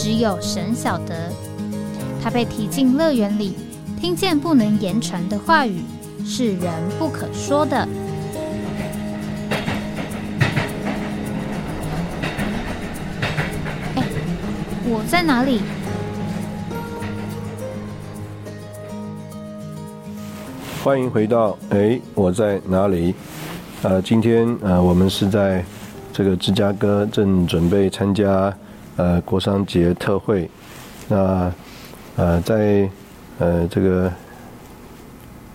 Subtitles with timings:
[0.00, 1.32] 只有神晓得，
[2.22, 3.56] 他被提进乐园里，
[4.00, 5.82] 听见不能言传的话语，
[6.24, 7.76] 是人不可说的。
[13.96, 14.04] 哎，
[14.84, 15.62] 我在哪里？
[20.84, 23.16] 欢迎回到哎，我在哪里？
[23.82, 25.64] 呃，今天呃，我们是在
[26.12, 28.56] 这个芝加哥，正准备参加。
[28.98, 30.50] 呃，国商节特惠，
[31.06, 31.52] 那
[32.16, 32.90] 呃，在
[33.38, 34.12] 呃这个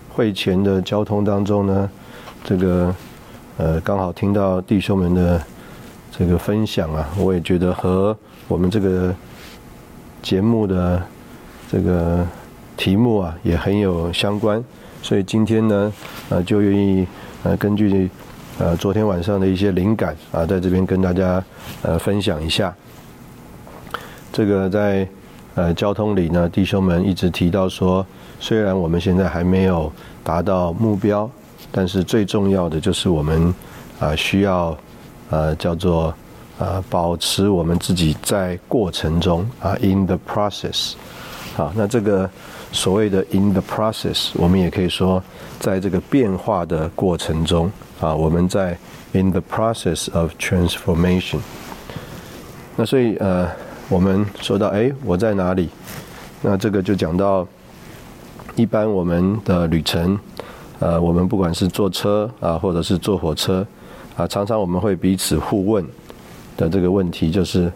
[0.07, 1.89] 会前的交通当中呢，
[2.45, 2.95] 这个
[3.57, 5.41] 呃刚好听到弟兄们的
[6.09, 9.13] 这个分享啊，我也觉得和我们这个
[10.21, 11.03] 节目的
[11.69, 12.25] 这个
[12.77, 14.63] 题目啊也很有相关，
[15.01, 15.91] 所以今天呢，
[16.29, 17.05] 呃就愿意
[17.43, 18.09] 呃根据
[18.57, 21.43] 呃昨天晚上的一些灵感啊，在这边跟大家
[21.81, 22.73] 呃分享一下。
[24.33, 25.07] 这个在
[25.53, 28.03] 呃交通里呢，弟兄们一直提到说，
[28.39, 31.29] 虽然我们现在还没有达到目标，
[31.71, 33.53] 但是最重要的就是我们
[33.99, 34.75] 啊需要
[35.29, 36.11] 呃叫做
[36.57, 40.93] 啊保持我们自己在过程中啊 in the process，
[41.55, 42.27] 好，那这个
[42.71, 45.23] 所谓的 in the process，我们也可以说
[45.59, 48.75] 在这个变化的过程中啊，我们在
[49.11, 51.37] in the process of transformation，
[52.75, 53.47] 那所以呃。
[53.93, 55.69] 我们说到，哎，我在哪里？
[56.41, 57.47] 那这个就讲到，
[58.55, 60.19] 一般我们的旅程，
[60.79, 63.63] 呃，我们不管是坐车啊，或者是坐火车，
[64.17, 65.85] 啊，常常我们会彼此互问
[66.57, 67.71] 的这个问题，就是，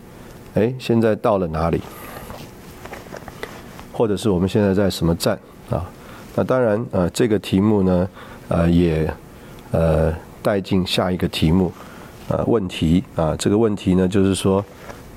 [0.56, 1.80] 哎，现在到了哪里？
[3.94, 5.38] 或者是我们现在在什么站
[5.70, 5.88] 啊？
[6.34, 8.10] 那当然，呃，这个题目呢，
[8.48, 9.14] 呃，也
[9.70, 10.12] 呃
[10.42, 11.72] 带进下一个题目，
[12.28, 14.66] 呃，问题啊，这个问题呢，就是说。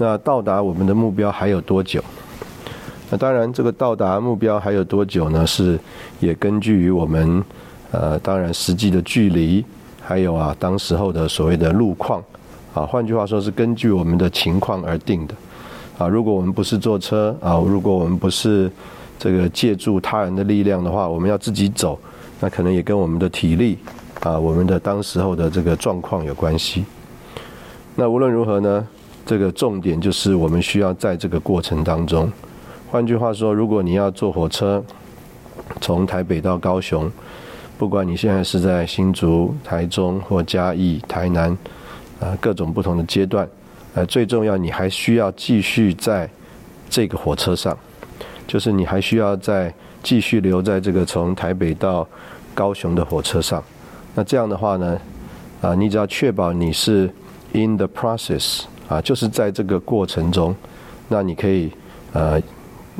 [0.02, 2.02] 那到达我们的目标还有多久？
[3.10, 5.46] 那当然，这个到达目标还有多久呢？
[5.46, 5.78] 是
[6.20, 7.44] 也根据于我们
[7.90, 9.62] 呃，当然实际的距离，
[10.00, 12.22] 还有啊，当时候的所谓的路况
[12.72, 15.34] 啊，换句话说是根据我们的情况而定的
[15.98, 16.08] 啊。
[16.08, 18.70] 如果我们不是坐车啊，如果我们不是
[19.18, 21.98] 这个借助他人的力量的话，我们要自己走，
[22.40, 23.76] 那可能也跟我们的体力
[24.20, 26.86] 啊，我们的当时候的这个状况有关系。
[27.94, 28.88] 那无论如何呢？
[29.30, 32.28] 这个重点就是我们需要在这个过程当中，
[32.90, 34.84] 换句话说，如果你要坐火车
[35.80, 37.08] 从台北到高雄，
[37.78, 41.56] 不管你现在是在新竹、台中或嘉义、台南，
[42.18, 43.48] 啊，各种不同的阶段，
[43.94, 46.28] 呃，最重要你还需要继续在
[46.88, 47.78] 这个火车上，
[48.48, 52.04] 就是你还需要在继续留在这个从台北到
[52.52, 53.62] 高雄的火车上。
[54.12, 55.00] 那这样的话呢，
[55.60, 57.08] 啊，你只要确保你是
[57.52, 58.62] in the process。
[58.90, 60.52] 啊，就是在这个过程中，
[61.06, 61.70] 那你可以
[62.12, 62.42] 呃，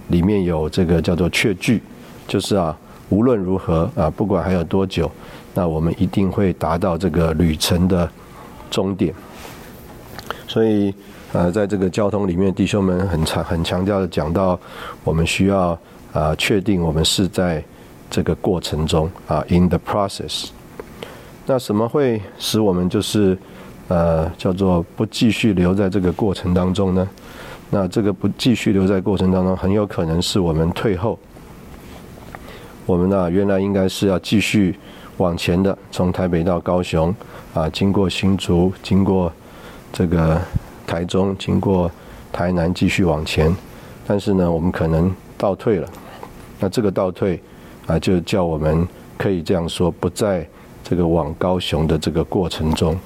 [0.07, 1.83] 里面有这个叫做确据，
[2.29, 2.79] 就是啊，
[3.09, 5.11] 无论如何啊，不管还有多久，
[5.53, 8.09] 那我们一定会达到这个旅程的
[8.71, 9.13] 终点。
[10.47, 10.95] 所以
[11.33, 14.57] 呃，在这个交通里面，弟兄们很强很强调的讲到，
[15.03, 15.77] 我们需要
[16.13, 17.61] 啊，确定我们是在
[18.09, 20.51] 这个过程中啊，in the process。
[21.47, 23.37] 那什么会使我们就是？
[23.91, 27.09] 呃，叫做不继续留在这个过程当中呢？
[27.71, 31.19] 那这个不继续留在过程当中，很有可能是我们退后。
[32.87, 34.77] 我们呢，原来应该是要继续
[35.17, 37.13] 往前的，从台北到高雄，
[37.53, 39.33] 啊，经过新竹，经过
[39.93, 40.41] 这个
[40.87, 41.91] 台中，经过
[42.33, 43.53] 台南，继续往前。
[44.07, 45.89] 但是呢，我们可能倒退了。
[46.61, 47.43] 那这个倒退
[47.89, 48.87] 啊，就叫我们
[49.19, 50.47] 可以这样说，不在
[50.85, 52.97] 这个往高雄的这个过程中。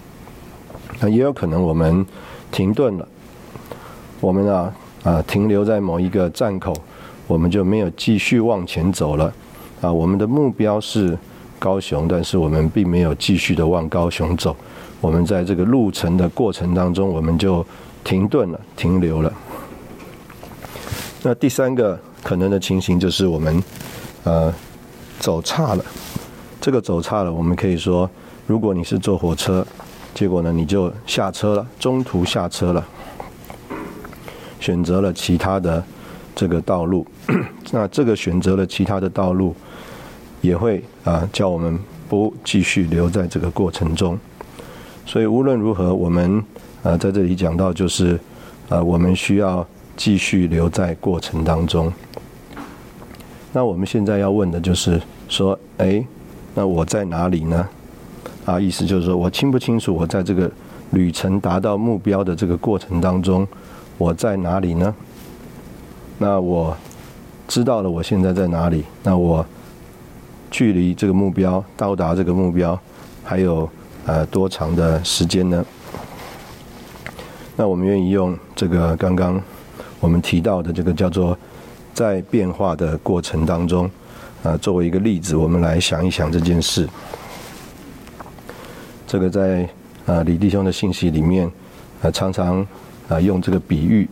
[1.01, 2.05] 那也有可能我们
[2.51, 3.09] 停顿了，
[4.21, 6.73] 我们啊啊停留在某一个站口，
[7.27, 9.33] 我们就没有继续往前走了
[9.81, 9.93] 啊。
[9.93, 11.19] 我们的目标是
[11.59, 14.57] 高雄，但是我们并没有继续的往高雄走。
[15.01, 17.67] 我们在这个路程的过程当中，我们就
[18.03, 19.33] 停顿了，停留了。
[21.23, 23.63] 那第三个可能的情形就是我们
[24.23, 24.55] 呃
[25.19, 25.85] 走差了。
[26.61, 28.09] 这个走差了，我们可以说，
[28.47, 29.67] 如果你是坐火车。
[30.15, 32.87] 结果呢，你就下车了，中途下车了，
[34.61, 35.85] 选择了其他的
[36.37, 37.05] 这个道路，
[37.73, 39.55] 那这个选择了其他的道路，
[40.41, 41.77] 也会啊叫我们
[42.09, 44.17] 不继续留在这个过程中。
[45.05, 46.43] 所以无论如何，我们
[46.85, 48.19] 啊在这里讲到就是
[48.69, 49.67] 啊我们需要
[49.97, 51.93] 继续留在过程当中。
[53.53, 56.05] 那我们现在要问的就是说，哎，
[56.55, 57.69] 那我在哪里呢？
[58.45, 60.51] 啊，意思就是说我清不清楚我在这个
[60.91, 63.47] 旅程达到目标的这个过程当中，
[63.97, 64.95] 我在哪里呢？
[66.19, 66.77] 那我
[67.49, 69.45] 知道了我现在在哪里，那我
[70.51, 72.79] 距离这个目标到达这个目标
[73.23, 73.69] 还有
[74.07, 75.65] 呃多长的时间呢？
[77.57, 79.41] 那我们愿意用这个刚刚
[80.01, 81.37] 我们提到的这个叫做
[81.95, 83.91] 在变化的过程当中
[84.43, 86.87] 啊，作为一个例子，我们来想一想这件事。
[89.07, 89.69] 这个在
[90.07, 91.51] 啊李弟兄的信息里面
[92.03, 92.67] 啊常常
[93.09, 94.09] 啊用这个比喻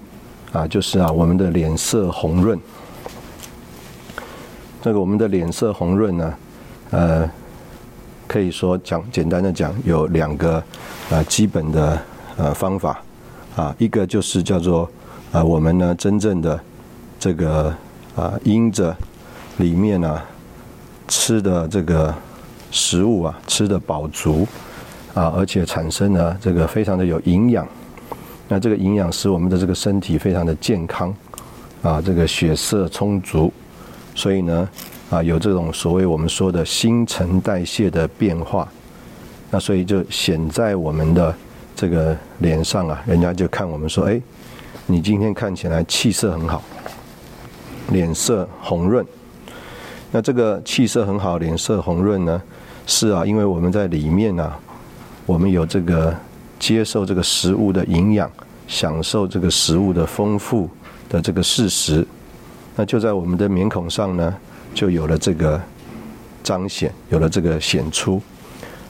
[0.53, 2.59] 啊，就是啊我们的脸色红润。
[4.83, 6.35] 这个我们的脸色红润呢，
[6.91, 7.31] 呃，
[8.27, 10.63] 可以说讲简单的讲有两个
[11.11, 12.03] 啊基本的
[12.37, 13.01] 呃方法
[13.57, 14.91] 啊，一个就是叫做
[15.31, 16.61] 啊我们呢真正的
[17.19, 17.75] 这个
[18.17, 18.97] 啊因着
[19.59, 20.21] 里面呢
[21.07, 22.15] 吃的这个
[22.71, 24.47] 食物啊吃的饱足。
[25.15, 27.69] 啊，而且产生了这个非常的有营养，
[28.49, 31.15] 那这个营养使我们的这个身体非常的健康，
[31.83, 33.53] 啊，这个血色充足，
[34.15, 34.67] 所以呢，
[35.11, 38.67] 啊，有这种所谓我们说的新陈代谢的变化，
[39.51, 41.35] 那所以就显在我们的
[41.77, 44.19] 这个脸上啊，人家就看我们说，哎，
[44.87, 46.63] 你今天看起来气色很好，
[47.91, 49.05] 脸色红润，
[50.11, 52.41] 那这个气色很好，脸色红润呢，
[52.87, 54.59] 是啊，因为我们在里面啊。
[55.27, 56.15] 我们有这个
[56.59, 58.31] 接受这个食物的营养，
[58.67, 60.69] 享受这个食物的丰富
[61.09, 62.07] 的这个事实，
[62.75, 64.35] 那就在我们的面孔上呢，
[64.75, 65.61] 就有了这个
[66.43, 68.21] 彰显，有了这个显出，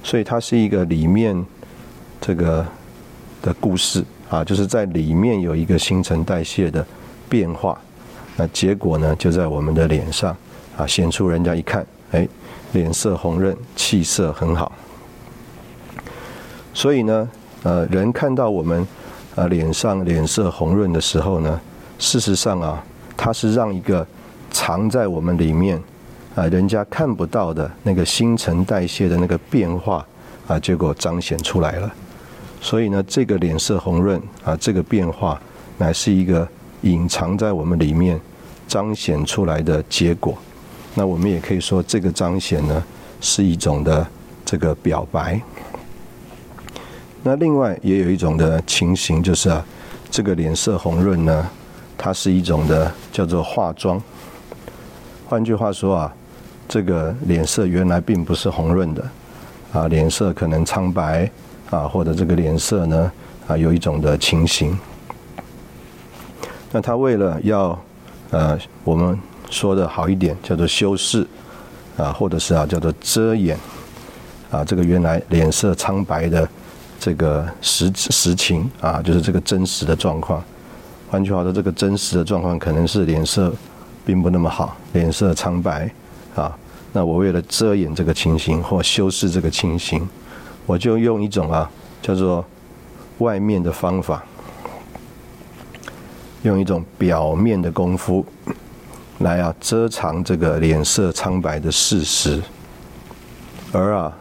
[0.02, 1.44] 所以它是一个里面
[2.20, 2.64] 这个
[3.42, 6.84] 的故事啊，就是在里面有一个新陈代谢的
[7.28, 7.78] 变化，
[8.36, 10.34] 那结果呢，就在我们的脸上
[10.76, 12.26] 啊显出，人家一看，哎，
[12.72, 14.72] 脸色红润，气色很好。
[16.74, 17.28] 所以呢，
[17.62, 18.86] 呃，人看到我们，
[19.34, 21.60] 呃，脸上脸色红润的时候呢，
[21.98, 22.82] 事实上啊，
[23.16, 24.06] 它是让一个
[24.50, 25.80] 藏在我们里面，
[26.34, 30.04] 啊，人家看不到的那个新陈代谢的那个变化，
[30.46, 31.92] 啊，结果彰显出来了。
[32.60, 35.40] 所以呢，这个脸色红润啊，这个变化，
[35.78, 36.48] 乃是一个
[36.82, 38.20] 隐藏在我们里面
[38.66, 40.36] 彰显出来的结果。
[40.94, 42.82] 那我们也可以说，这个彰显呢，
[43.20, 44.06] 是一种的
[44.44, 45.40] 这个表白。
[47.24, 49.64] 那另外也有一种的情形，就是啊，
[50.10, 51.48] 这个脸色红润呢，
[51.96, 54.02] 它是一种的叫做化妆。
[55.28, 56.12] 换句话说啊，
[56.68, 59.10] 这个脸色原来并不是红润的，
[59.72, 61.30] 啊，脸色可能苍白
[61.70, 63.12] 啊，或者这个脸色呢
[63.46, 64.76] 啊有一种的情形。
[66.72, 67.78] 那他为了要
[68.30, 69.16] 呃我们
[69.48, 71.24] 说的好一点，叫做修饰
[71.96, 73.56] 啊，或者是啊叫做遮掩
[74.50, 76.48] 啊，这个原来脸色苍白的。
[77.04, 80.40] 这个实实情啊，就是这个真实的状况。
[81.10, 83.52] 换句话说，这个真实的状况可能是脸色
[84.06, 85.90] 并不那么好，脸色苍白
[86.36, 86.56] 啊。
[86.92, 90.08] 那我为了遮掩这个情形或修饰这个情形，
[90.64, 91.68] 我就用一种啊
[92.00, 92.44] 叫做
[93.18, 94.24] 外面的方法，
[96.42, 98.24] 用一种表面的功夫
[99.18, 102.40] 来啊遮藏这个脸色苍白的事实，
[103.72, 104.16] 而啊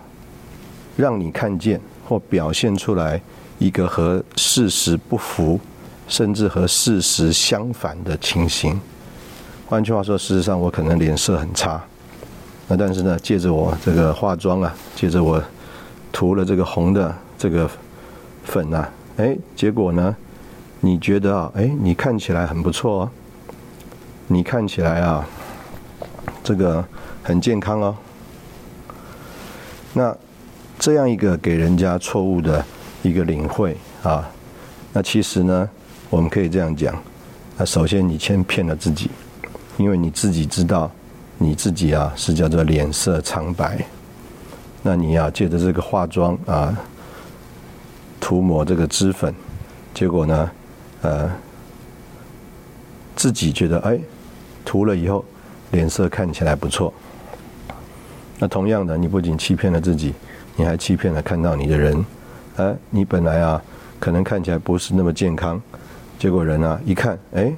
[0.98, 1.80] 让你看见。
[2.12, 3.22] 或表现出来
[3.58, 5.58] 一个和事实不符，
[6.10, 8.78] 甚至和事实相反的情形。
[9.66, 11.82] 换句话说，事实上我可能脸色很差，
[12.68, 15.42] 那但是呢，借着我这个化妆啊，借着我
[16.12, 17.70] 涂了这个红的这个
[18.44, 20.14] 粉啊，哎，结果呢，
[20.82, 23.10] 你觉得啊，哎，你看起来很不错哦，
[24.28, 25.26] 你看起来啊，
[26.44, 26.84] 这个
[27.24, 27.96] 很健康哦，
[29.94, 30.14] 那。
[30.82, 32.66] 这样一个给人家错误的
[33.04, 34.28] 一个领会啊，
[34.92, 35.70] 那其实呢，
[36.10, 37.00] 我们可以这样讲，
[37.56, 39.12] 那首先你先骗了自己，
[39.78, 40.90] 因为你自己知道
[41.38, 43.86] 你自己啊是叫做脸色苍白，
[44.82, 46.76] 那你要借着这个化妆啊，
[48.20, 49.32] 涂抹这个脂粉，
[49.94, 50.52] 结果呢，
[51.04, 51.30] 呃，
[53.16, 54.00] 自己觉得哎，
[54.66, 55.24] 涂了以后
[55.70, 56.92] 脸色看起来不错，
[58.40, 60.16] 那同样的，你不仅欺骗了自己。
[60.56, 62.06] 你还欺骗了看到你的人，
[62.58, 63.62] 哎，你本来啊
[64.00, 65.62] 可能看起来不是那么健康，
[66.20, 67.52] 结果人啊一看，哎，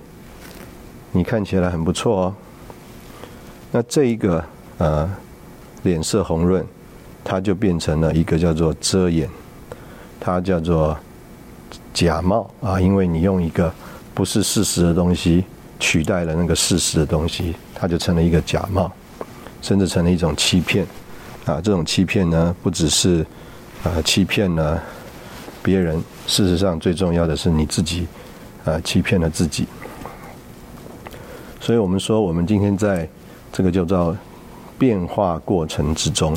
[1.12, 2.36] 你看起来很不错哦。
[3.72, 4.44] 那这一个
[4.78, 5.10] 呃
[5.82, 6.64] 脸色红润，
[7.24, 9.28] 它就变成了一个叫做遮掩，
[10.20, 10.98] 它叫做
[11.94, 13.74] 假冒啊，因为你用一个
[14.14, 15.44] 不是事实的东西
[15.80, 18.92] 取代了那个事实的东西，它就成了一个假冒，
[19.62, 20.86] 甚至成了一种欺骗
[21.46, 21.62] 啊。
[21.62, 23.26] 这种欺骗呢，不只是
[23.84, 24.82] 啊欺骗了
[25.62, 28.08] 别人，事实上最重要的是你自己
[28.66, 29.68] 啊欺骗了自己。
[31.60, 33.08] 所以我们说，我们今天在
[33.52, 34.16] 这个叫做
[34.78, 36.36] 变化过程之中，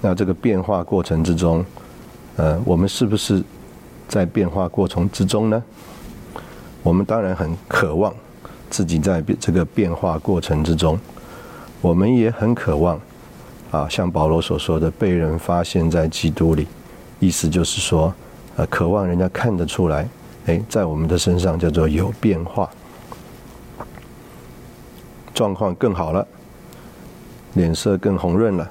[0.00, 1.64] 那这个变化过程之中，
[2.36, 3.42] 呃，我们是不是
[4.08, 5.62] 在变化过程之中呢？
[6.82, 8.14] 我们当然很渴望
[8.70, 10.98] 自己在这个变化过程之中，
[11.82, 12.98] 我们也很渴望
[13.70, 16.66] 啊，像保罗所说的，被人发现在基督里，
[17.20, 18.12] 意思就是说，
[18.56, 20.08] 呃，渴望人家看得出来，
[20.46, 22.68] 哎，在我们的身上叫做有变化，
[25.34, 26.26] 状况更好了。
[27.54, 28.70] 脸色更红润了，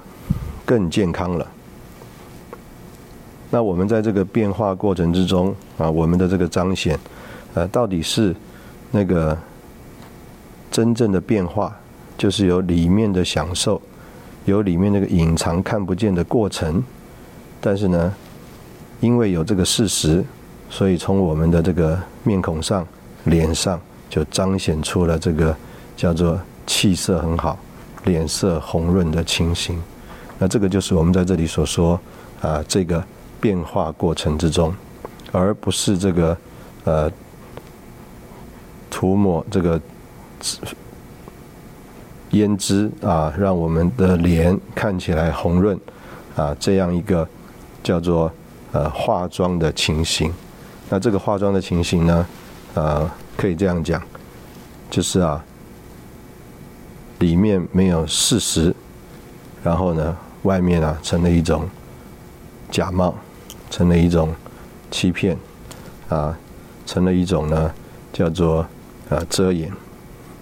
[0.64, 1.46] 更健康了。
[3.50, 6.98] 那我们在这个变化过程之中啊，我们的这个彰显，
[7.54, 8.34] 呃，到底是
[8.92, 9.38] 那个
[10.72, 11.76] 真正的变化，
[12.18, 13.82] 就是有里面的享受，
[14.52, 16.84] 有里面那个隐藏看不见的过程。
[17.62, 18.14] 但是呢，
[19.00, 20.24] 因为有这个事实，
[20.70, 22.86] 所以从我们的这个面孔上、
[23.26, 25.56] 脸上就彰显出了这个
[25.96, 27.58] 叫做气色很好。
[28.06, 29.82] 脸色红润的情形，
[30.40, 32.00] 那这个就是我们在这里所说
[32.40, 33.04] 啊，这个
[33.42, 34.74] 变化过程之中，
[35.34, 36.38] 而不是这个
[36.86, 37.12] 呃
[38.90, 39.82] 涂抹这个
[42.32, 45.80] 胭脂啊，让我们的脸看起来红润
[46.36, 47.28] 啊，这样一个
[47.84, 48.32] 叫做
[48.72, 50.34] 呃化妆的情形。
[50.90, 52.26] 那这个化妆的情形呢，
[52.74, 54.02] 呃，可以这样讲，
[54.90, 55.44] 就是啊。
[57.20, 58.72] 里面没有事实，
[59.64, 61.68] 然后呢，外面啊成了一种
[62.70, 63.12] 假冒，
[63.72, 64.32] 成了一种
[64.92, 65.36] 欺骗，
[66.10, 66.38] 啊，
[66.86, 67.72] 成了一种呢
[68.14, 68.60] 叫做
[69.10, 69.72] 啊遮掩，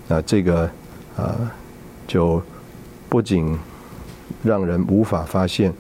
[0.09, 0.69] 啊这个
[1.15, 1.49] 啊
[2.07, 2.41] 就
[3.09, 3.57] 不仅
[4.43, 5.73] 让人无法发现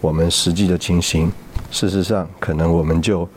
[0.00, 1.30] 我们实际的情形，
[1.70, 3.28] 事实上可能我们就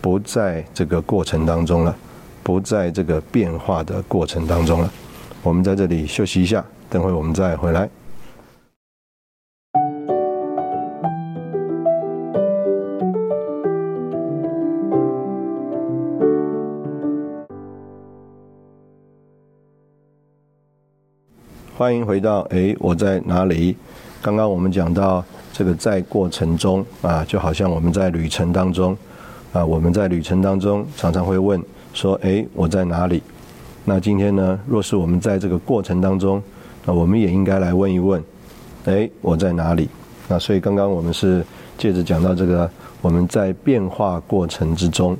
[0.00, 1.96] 不在这个过程当中了，
[2.42, 4.90] 不在这个变化的过程当中了。
[5.42, 7.88] 我们在这里休息一下，等会我们再回来。
[21.78, 23.76] 欢迎回到哎，我在哪里？
[24.20, 28.98] 刚刚我们讲到这个在过程中啊，就好像我们在旅程当中
[29.52, 31.62] 啊，我们在旅程当中常常会问
[31.94, 33.22] 说：哎，我在哪里？
[33.84, 34.58] 那今天呢？
[34.66, 36.42] 若是我们在这个过程当中，
[36.84, 38.20] 那我们也应该来问一问：
[38.86, 39.88] 哎，我在哪里？
[40.26, 41.46] 那所以刚刚我们是
[41.78, 42.68] 借着讲到这个，
[43.00, 45.16] 我们在变化过程之中。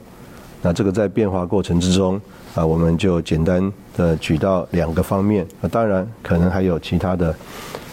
[0.61, 2.21] 那这个在变化过程之中
[2.57, 5.47] 啊，我们就简单呃举到两个方面。
[5.61, 7.37] 啊，当然可能还有其他的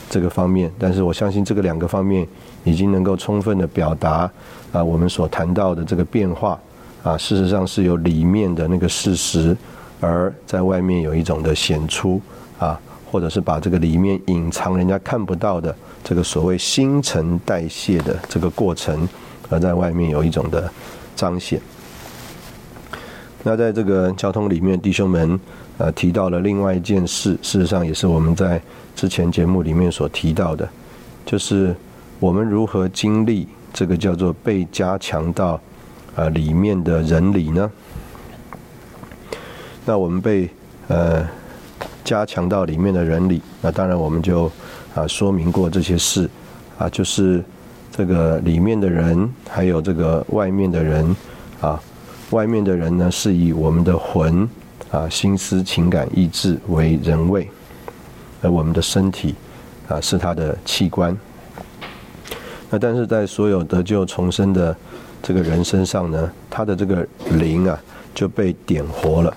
[0.09, 2.25] 这个方面，但是我相信这个两个方面
[2.63, 4.31] 已经能够充分的表达
[4.71, 6.57] 啊，我们所谈到的这个变化
[7.03, 9.53] 啊，事实上是有里面的那个事实。
[10.01, 12.21] 而在外面有一种的显出
[12.59, 19.07] 啊，或者是把这个里面隐藏人家看不到的这个所谓新陈代谢的这个过程，
[19.49, 20.69] 而在外面有一种的
[21.15, 21.59] 彰显。
[23.47, 25.39] 那在这个交通里面，弟兄们
[25.77, 28.59] 呃提到了另外一件事，事实上也是我们在
[28.95, 30.67] 之前节目里面所提到的，
[31.27, 31.75] 就是
[32.19, 35.61] 我们如何经历这个叫做被加强到
[36.15, 37.71] 啊里面的人理呢？
[39.85, 40.49] 那我们被
[40.87, 41.23] 呃
[42.03, 44.51] 加强到里面的人里，那当然我们就
[44.95, 46.27] 啊说明过这些事
[46.79, 47.43] 啊，就是
[47.91, 51.15] 这个里面的人，还有这个外面的人
[51.61, 51.79] 啊，
[52.31, 54.47] 外面的人呢是以我们的魂
[54.91, 57.49] 啊、心思、情感、意志为人位，
[58.41, 59.35] 而我们的身体
[59.87, 61.15] 啊是他的器官。
[62.69, 64.75] 那但是在所有得救重生的
[65.21, 67.79] 这个人身上呢，他的这个灵啊
[68.13, 69.35] 就被点活了。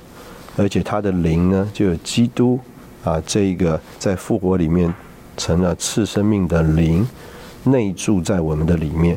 [0.57, 2.59] 而且他的灵呢，就有基督
[3.05, 4.93] 啊，这一个在复活里面
[5.37, 7.07] 成了次生命的灵，
[7.63, 9.17] 内住在我们的里面，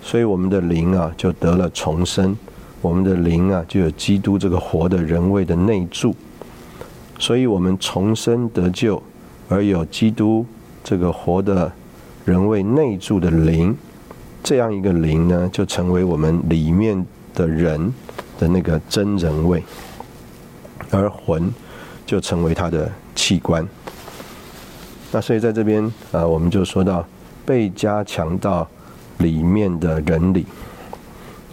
[0.00, 2.36] 所以我们的灵啊就得了重生，
[2.82, 6.14] 我们的灵啊就有基督这个活的人位的内住，
[7.18, 9.02] 所以我们重生得救，
[9.48, 10.44] 而有基督
[10.84, 11.72] 这个活的
[12.26, 13.74] 人位内住的灵，
[14.42, 17.94] 这样一个灵呢，就成为我们里面的人
[18.38, 19.62] 的那个真人位。
[20.90, 21.50] 而魂
[22.04, 23.66] 就成为他的器官。
[25.10, 27.02] 那所以在这边啊，我们就说到
[27.46, 28.68] 被加强到
[29.18, 30.44] 里面的人里。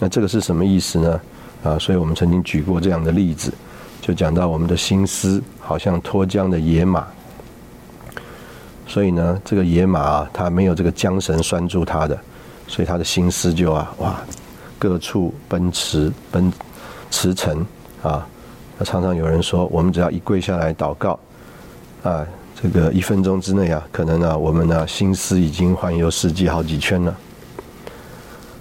[0.00, 1.20] 那这个是什么意思呢？
[1.62, 3.52] 啊，所以我们曾经举过这样的例子，
[4.00, 7.06] 就讲到我们的心思好像脱缰的野马。
[8.88, 12.18] 所以呢，这个野马啊，它没有这个缰绳拴住它的，
[12.66, 14.20] 所以它的心思就啊，哇，
[14.78, 16.50] 各处奔驰奔
[17.10, 17.58] 驰骋
[18.02, 18.26] 啊。
[18.78, 21.20] 那常常有人说，我们只要一跪下来祷告，
[22.02, 22.26] 啊，
[22.60, 27.16] 这个一分钟之内啊，可能呢，我们呢心思已经环游世界好几圈了。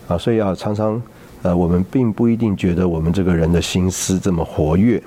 [0.09, 1.01] 啊，所以啊，常常
[1.41, 5.01] 呃，我们并不一定觉得我们这个人的心思这么活跃，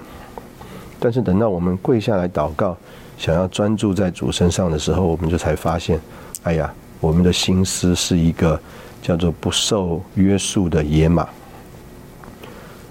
[0.99, 2.77] 但是等到我们跪下来祷告。
[3.19, 6.01] 想要专注在主身上的时候，我们就才发现，
[6.43, 8.59] 哎呀，我们的心思是一个
[9.01, 11.29] 叫做不受约束的野马。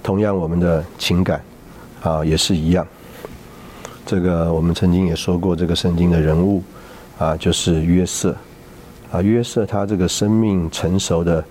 [0.01, 1.41] 同样，我们的情感
[2.01, 2.88] 啊也是一样。
[4.05, 6.63] 这个我们曾经也说过，这个圣经的人物
[7.17, 8.33] 啊，就是约瑟
[9.12, 9.21] 啊。
[9.21, 11.43] 约瑟他这个生命成熟的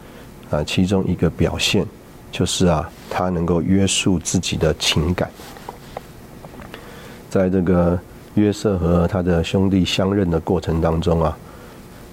[0.50, 1.86] 啊，其中一个表现
[2.30, 5.30] 就是啊，他能够约束自己的情感，
[7.28, 7.98] 在这个。
[8.36, 11.36] 约瑟和他的兄弟相认的过程当中啊，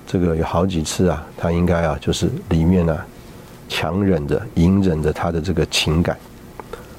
[0.08, 3.06] 这个有好几次啊，他应该啊，就是里面啊，
[3.70, 6.18] 强忍着、隐忍着他的这个情感，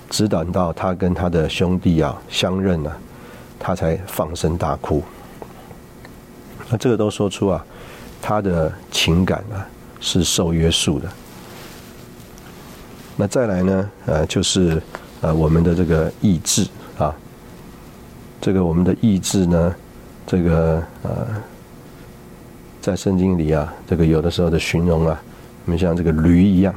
[0.09, 2.97] 直等到他跟他的兄弟啊相认了，
[3.59, 5.03] 他才放声大哭。
[6.71, 7.67] 那这个都说出啊，
[8.23, 9.67] 他的情感啊
[9.99, 11.09] 是受约束的。
[13.21, 14.81] 那再来呢，呃，就是
[15.23, 16.65] 呃我们的这个意志
[16.97, 17.13] 啊。
[18.41, 19.75] 这个我们的意志呢，
[20.25, 21.27] 这个呃，
[22.81, 25.21] 在圣经里啊，这个有的时候的形容啊，
[25.65, 26.73] 我们像这个驴一样，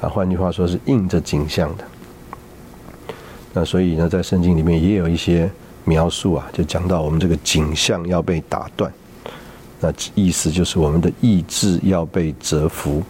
[0.00, 1.84] 啊，换句话说是印着景象的。
[3.52, 5.48] 那所以呢，在圣经里面也有一些
[5.84, 8.92] 描述啊，就讲到我们这个景象要被打断，
[9.78, 13.00] 那意思就是我们的意志要被折服。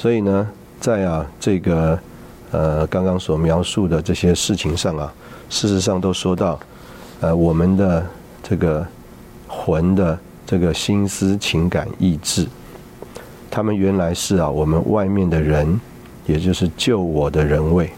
[0.00, 0.48] 所以呢，
[0.80, 1.98] 在啊这个
[2.52, 5.12] 呃刚刚所描述的这些事情上啊。
[5.50, 6.58] 事实上都说到，
[7.20, 8.06] 呃，我们的
[8.42, 8.86] 这个
[9.46, 12.46] 魂的这个心思、情感、意志，
[13.50, 15.78] 他们原来是啊，我们外面的人，
[16.24, 17.90] 也就是救我的人位。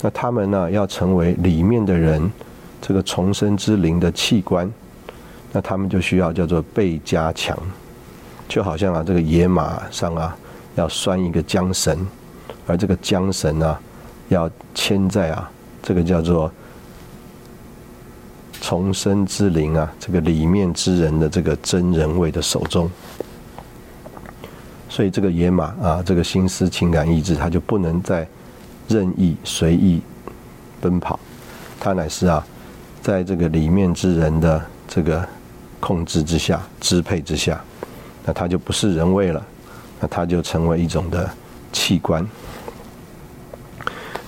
[0.00, 2.30] 那他们呢，要成为里面的人，
[2.80, 4.72] 这个重生之灵的器官，
[5.52, 7.54] 那他们就需要叫做被加强，
[8.48, 10.34] 就好像啊，这个野马上啊，
[10.80, 12.06] 要拴一个缰绳，
[12.66, 13.78] 而这个缰绳呢，
[14.30, 15.50] 要牵在啊。
[15.82, 16.50] 这个叫做
[18.60, 22.90] 重生之灵啊，这个里面之人的这个真人位的手中，
[24.88, 28.26] 所以这个野马啊，这个心思、情感、意志，它就不能再
[28.88, 30.02] 任意随意
[30.80, 31.18] 奔跑，
[31.78, 32.46] 它乃是啊，
[33.02, 35.26] 在这个里面之人的这个
[35.78, 37.58] 控制之下、支配之下，
[38.24, 39.42] 那它就不是人位了，
[40.00, 41.30] 那它就成为一种的
[41.72, 42.26] 器官。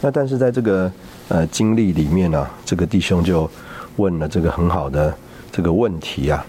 [0.00, 0.92] 那但是在这个。
[1.28, 3.48] 呃，经历里面呢，这个弟兄就
[3.96, 5.16] 问了这个很好的
[5.50, 6.44] 这个问题啊，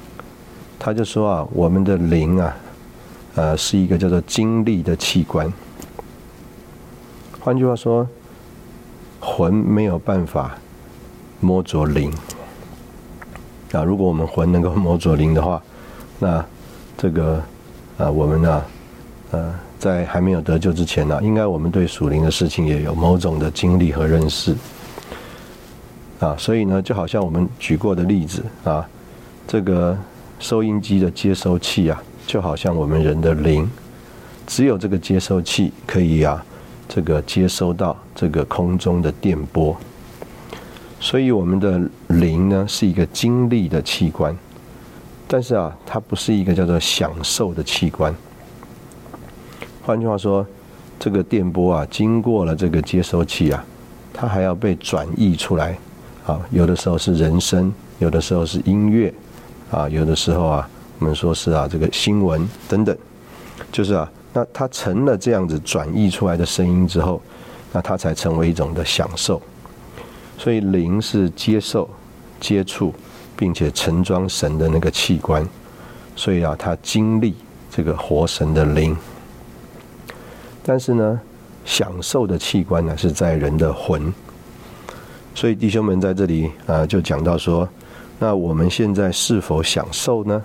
[0.78, 2.56] 他就说啊，我们的灵啊，
[3.36, 5.50] 呃，是一个叫做经历的器官。
[7.40, 8.06] 换句话说，
[9.22, 10.58] 魂没有办法
[11.40, 12.12] 摸着灵
[13.72, 13.84] 啊。
[13.84, 15.62] 如果我们魂能够摸着灵的话，
[16.20, 16.44] 那
[16.98, 17.42] 这个
[17.98, 18.62] 啊，我们呢，
[19.34, 19.54] 呃。
[19.84, 24.56] 在还没有得救之前呢，应该我们对属灵的事情也有某种的经历和认识
[26.22, 28.88] 啊，所以呢，就好像我们举过的例子啊，
[29.46, 29.98] 这个
[30.40, 33.70] 收音机的接收器啊，就好像我们人的灵，
[34.48, 36.42] 只有这个接收器可以啊，
[36.88, 39.76] 这个接收到这个空中的电波，
[41.02, 44.34] 所以我们的灵呢是一个经历的器官，
[45.28, 48.16] 但是啊，它不是一个叫做享受的器官。
[49.86, 50.48] 换句话说，
[50.98, 53.66] 这个电波啊，经过了这个接收器啊，
[54.14, 55.78] 它还要被转译出来，
[56.26, 59.14] 啊，有的时候是人声，有的时候是音乐，
[59.70, 60.70] 啊，有的时候啊，
[61.00, 62.98] 我们说是啊，这个新闻等等，
[63.74, 67.22] 就是啊，那它成了这样子转译出来的声音之后，
[67.74, 69.42] 那它才成为一种的享受。
[70.38, 71.90] 所以灵是接受、
[72.40, 72.94] 接触，
[73.36, 75.46] 并且盛装神的那个器官，
[76.16, 77.36] 所以啊，它经历
[77.70, 78.96] 这个活神的灵。
[80.66, 81.20] 但是呢，
[81.66, 84.14] 享受的器官呢是在人的魂，
[85.36, 87.68] 所以弟兄们在这里啊就讲到说，
[88.18, 90.42] 那我们现在是否享受呢？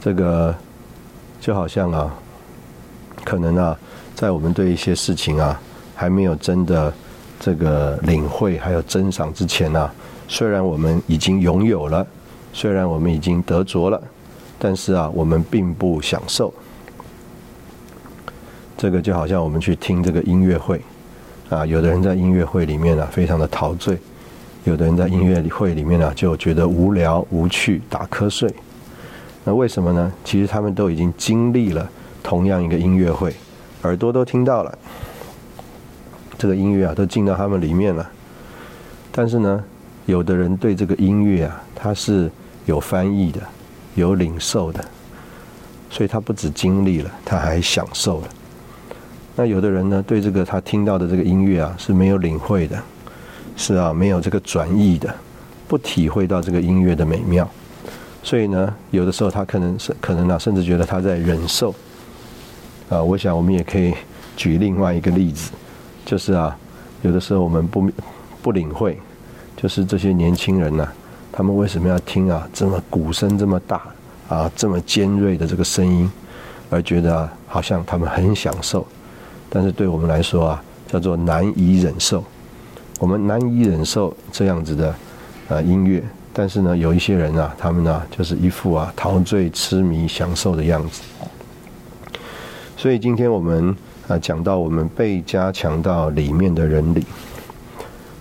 [0.00, 0.54] 这个
[1.40, 2.14] 就好像啊，
[3.24, 3.76] 可能啊，
[4.14, 5.60] 在我们对一些事情啊
[5.94, 6.92] 还没有真的
[7.40, 9.90] 这个领会还有珍赏之前呢，
[10.28, 12.06] 虽然我们已经拥有了，
[12.52, 14.00] 虽然我们已经得着了，
[14.58, 16.54] 但是啊，我们并不享受。
[18.76, 20.80] 这个就好像我们去听这个音乐会，
[21.48, 23.96] 啊，有的人在音乐会里面呢，非常的陶醉；
[24.64, 28.52] 有的人在音乐会里面呢，就觉得无聊无趣，打瞌睡。
[29.44, 30.12] 那为什么呢？
[30.24, 31.88] 其实他们都已经经历了
[32.22, 33.34] 同样一个音乐会，
[33.82, 34.78] 耳朵都听到了，
[36.36, 38.10] 这个音乐啊，都进到他们里面了。
[39.12, 39.64] 但是呢，
[40.06, 42.30] 有的人对这个音乐啊，他是
[42.66, 43.40] 有翻译的，
[43.94, 44.84] 有领受的，
[45.90, 48.28] 所以他不止经历了，他还享受了。
[49.36, 52.80] 那有的人呢，对这个他听到的这个音乐啊是没有领会的，
[53.56, 55.12] 是啊，没有这个转意的，
[55.66, 57.48] 不体会到这个音乐的美妙，
[58.22, 61.74] 所以呢，有的时候他可能是可能啊，甚至觉得他在忍受。
[62.88, 63.92] 啊，我想我们也可以
[64.36, 65.50] 举另外一个例子，
[66.04, 66.56] 就是啊，
[67.02, 67.90] 有的时候我们不
[68.40, 68.96] 不领会，
[69.56, 70.86] 就是这些年轻人呢，
[71.32, 73.82] 他们为什么要听啊这么鼓声这么大
[74.28, 76.08] 啊这么尖锐的这个声音，
[76.70, 78.86] 而觉得好像他们很享受。
[79.54, 82.24] 但是对我们来说啊，叫做难以忍受。
[82.98, 84.92] 我们难以忍受这样子的
[85.48, 91.02] 啊音乐，但是呢，有一些人啊，他们呢就是一副啊陶醉、痴迷、享受的样子。
[92.76, 93.72] 所以今天我们
[94.08, 97.06] 啊讲到我们被加强到里面的人里，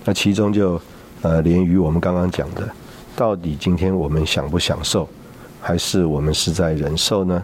[0.05, 0.79] 那其中就
[1.23, 2.69] 呃连于我们刚刚讲的，
[3.15, 5.09] 到底今天我们享不享受，
[5.59, 7.41] 还是我们是在忍受呢？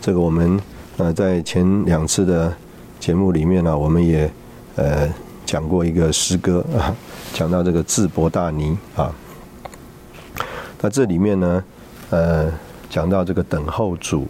[0.00, 0.60] 这个我们。
[0.98, 2.52] 呃，在前两次的
[2.98, 4.28] 节目里面呢，我们也
[4.74, 5.08] 呃
[5.46, 6.92] 讲过一个诗歌啊，
[7.32, 9.14] 讲到这个智伯大尼啊。
[10.80, 11.64] 那这里面呢，
[12.10, 12.52] 呃，
[12.90, 14.26] 讲到这个等候主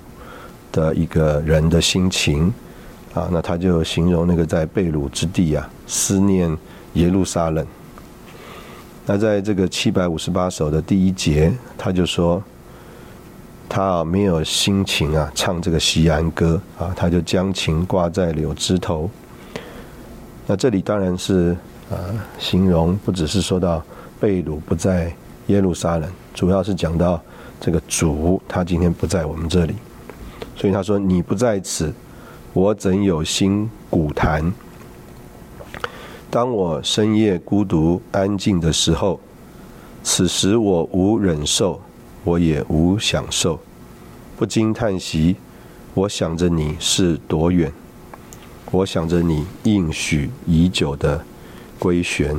[0.71, 2.53] 的一个人的心情
[3.15, 6.55] 啊，那他就形容那个在被掳之地啊，思念
[6.93, 7.67] 耶路撒冷。
[9.07, 12.43] 那在这个七百五十八首的第一节，他就说。
[13.69, 19.11] 他啊没有心情啊唱这个西安歌啊，他就将琴挂在柳枝头。
[20.47, 21.55] 那这里当然是
[21.91, 21.97] 啊
[22.39, 23.85] 形容不只是说到
[24.19, 25.15] 贝鲁不在
[25.49, 27.21] 耶路撒冷，主要是讲到
[27.61, 29.75] 这个主他今天不在我们这里，
[30.57, 31.93] 所以他说你不在此，
[32.55, 34.51] 我怎有心鼓弹？
[36.31, 39.21] 当我深夜孤独安静的时候，
[40.03, 41.81] 此时我无忍受。
[42.29, 43.59] 我也无享受，
[44.37, 45.35] 不禁叹息。
[45.95, 47.73] 我想着你是多远，
[48.71, 51.25] 我想着你应许已久的
[51.79, 52.37] 归旋。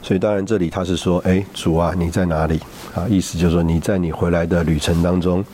[0.00, 2.60] 所以当然这里他是说：“哎，主啊，你在哪里？”
[2.94, 5.44] 啊，意思就是说你在你回来的旅程当中，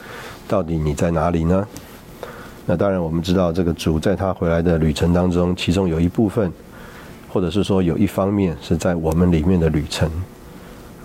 [0.47, 1.67] 到底你在哪里呢？
[2.67, 6.53] 那当然我们知道，这个主在他回来的旅程当中，其中有一部分，
[7.33, 10.11] 或者是说有一方面是在我们里面的旅程，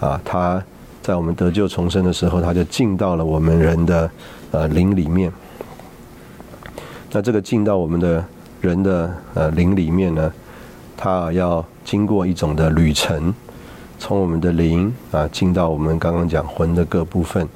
[0.01, 0.61] 啊，他。
[1.01, 4.09] 在我们得救重生的时候，他就进到了我们人的
[4.51, 5.31] 呃灵里面。
[7.11, 8.23] 那这个进到我们的
[8.61, 10.31] 人的呃灵里面呢，
[10.95, 13.33] 他要经过一种的旅程，
[13.99, 17.47] 从我们的灵啊进到我们刚刚讲魂的各部分，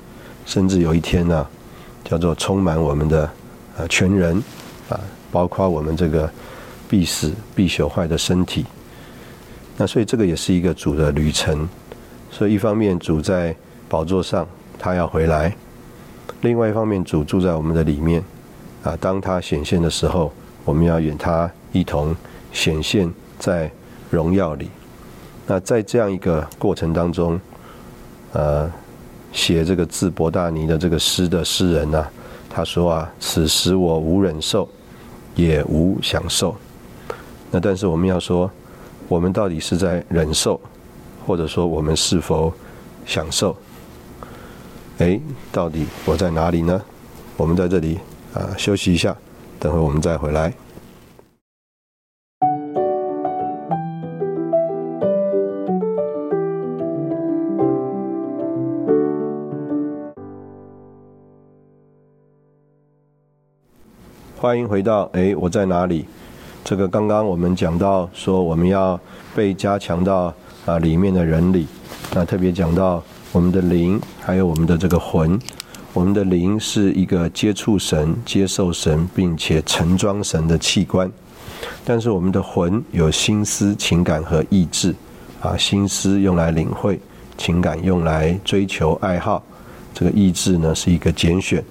[0.45, 1.47] 甚至有一天呢，
[2.03, 3.29] 叫做充满我们的
[3.77, 4.43] 呃全人
[4.89, 4.99] 啊，
[5.31, 6.29] 包括我们这个
[6.89, 8.65] 必死必朽坏的身体。
[9.77, 11.69] 那所以这个也是一个主的旅程。
[12.37, 13.55] 所以一方面主在
[13.87, 14.45] 宝座上，
[14.77, 15.49] 他要回来；
[16.41, 18.21] 另外一方面主住在我们的里面，
[18.83, 20.33] 啊，当他显现的时候，
[20.65, 22.13] 我们要与他一同
[22.51, 23.71] 显现在
[24.09, 24.69] 荣耀里。
[25.47, 27.39] 那在这样一个过程当中，
[28.33, 28.69] 呃，
[29.31, 32.05] 写这个字博大尼的这个诗的诗人呢，
[32.49, 34.67] 他说啊，此时我无忍受，
[35.35, 36.53] 也无享受。
[37.49, 38.51] 那但是我们要说，
[39.07, 40.59] 我们到底是在忍受？
[41.25, 42.53] 或者说，我们是否
[43.05, 43.55] 享受？
[44.99, 45.19] 哎，
[45.51, 46.79] 到底我在哪里呢？
[47.35, 47.99] 我们在这里
[48.33, 49.15] 啊，休息一下，
[49.59, 50.53] 等会我们再回来。
[64.37, 66.05] 欢迎回到哎，我在哪里？
[66.63, 68.99] 这个刚刚我们讲到说，我们要
[69.35, 70.31] 被加强到。
[70.65, 71.67] 啊，里面的人里，
[72.13, 75.39] 那特别讲到我们的灵，还有我们的这个魂。
[75.93, 81.09] 我们的灵是一个接触神、接受神，并且盛装神的器官。
[81.85, 84.93] 但是我们的魂有心思、情感和意志。
[85.41, 86.99] 啊，心思用来领会，
[87.37, 89.43] 情感用来追求爱好，
[89.93, 91.63] 这个意志呢是一个拣选。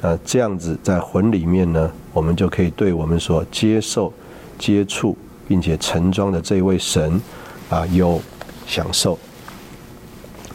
[0.00, 4.12] 那这样子在魂里面呢，我们就可以对我们所接受
[4.56, 5.16] 接触
[5.48, 7.20] 并且盛装的这位神
[7.68, 8.20] 啊有
[8.66, 9.18] 享受。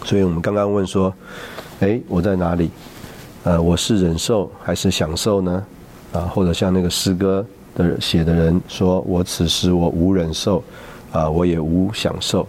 [0.04, 1.14] 所以我们刚刚问说，
[1.80, 2.70] 哎，我在哪里？
[3.44, 5.66] 呃，我是忍受还是享受呢？
[6.14, 10.64] 啊，或者像那个诗歌的写的人说，我此时我无忍受，
[11.12, 12.48] 啊，我也无享受。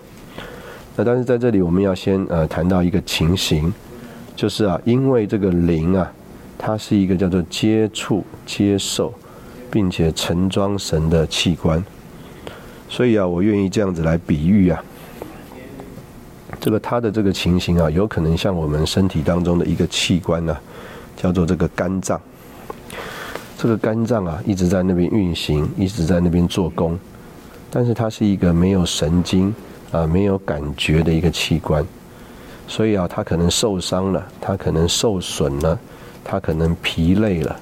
[0.96, 3.72] 那但是在这里我们要先呃谈到一个情形，
[4.36, 6.12] 就是啊，因为这个灵啊，
[6.58, 9.14] 它是一个叫做接触、接受，
[9.70, 11.82] 并且盛装神的器官，
[12.88, 14.84] 所以啊，我愿意这样子来比喻啊。
[16.60, 20.56] 这个它的这个情形啊，有可能像我们身体当中的一个器官呢，
[21.16, 22.20] 叫做这个肝脏。
[23.58, 26.98] 这个肝脏啊，一直在那边运行，一直在那边做工，
[27.70, 29.54] 但是它是一个没有神经
[29.92, 31.84] 啊、没有感觉的一个器官，
[32.66, 35.78] 所以啊，它可能受伤了，它可能受损了，
[36.24, 37.56] 它可能疲累了，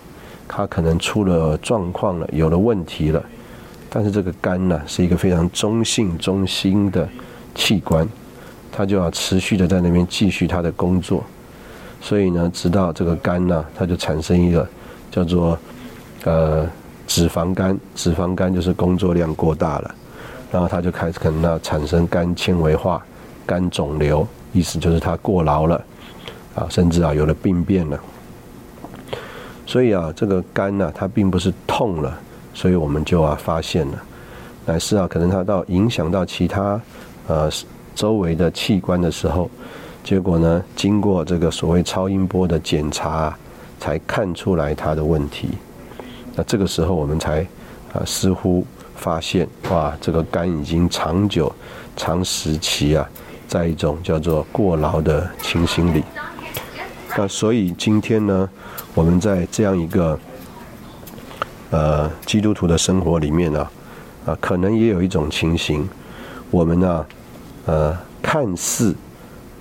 [0.48, 3.22] 它可能出了状况了，有了问题了。
[3.90, 7.08] 但是这个肝呢，是一个非常中性、中心的
[7.54, 8.08] 器官。
[8.72, 11.24] 它就要持续的在那边继续它的工作，
[12.00, 14.66] 所以呢，直到这个肝呢，它就产生一个
[15.10, 15.58] 叫做
[16.24, 16.66] 呃
[17.06, 19.94] 脂肪肝，脂肪肝就是工作量过大了，
[20.52, 23.04] 然后它就开始可能要产生肝纤维化、
[23.44, 25.84] 肝肿瘤，意思就是它过劳了
[26.54, 28.00] 啊，甚至啊有了病变了。
[29.66, 32.18] 所以啊，这个肝呢，它并不是痛了，
[32.54, 34.02] 所以我们就啊发现了，
[34.64, 36.80] 乃是啊可能它到影响到其他
[37.26, 37.50] 呃。
[38.00, 39.50] 周围的器官的时候，
[40.02, 43.36] 结果呢，经过这个所谓超音波的检查，
[43.78, 45.50] 才看出来它的问题。
[46.34, 47.46] 那这个时候我们才
[47.92, 48.64] 啊，似乎
[48.96, 51.54] 发现哇，这个肝已经长久、
[51.94, 53.06] 长时期啊，
[53.46, 56.02] 在一种叫做过劳的情形里。
[57.18, 58.48] 那所以今天呢，
[58.94, 60.18] 我们在这样一个
[61.70, 63.68] 呃基督徒的生活里面呢，
[64.24, 65.86] 啊，可能也有一种情形，
[66.50, 67.04] 我们呢。
[67.70, 68.92] 呃，看似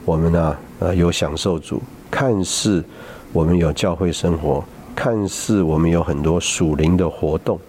[0.04, 1.78] 我们呢，呃，有享受主；
[2.10, 2.84] 看似
[3.32, 4.64] 我们有教会生活；
[4.96, 7.60] 看似我们有很多属灵的活动。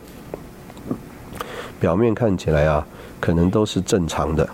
[1.79, 2.87] 表面看起来啊，
[3.21, 4.49] 可能都是正常的，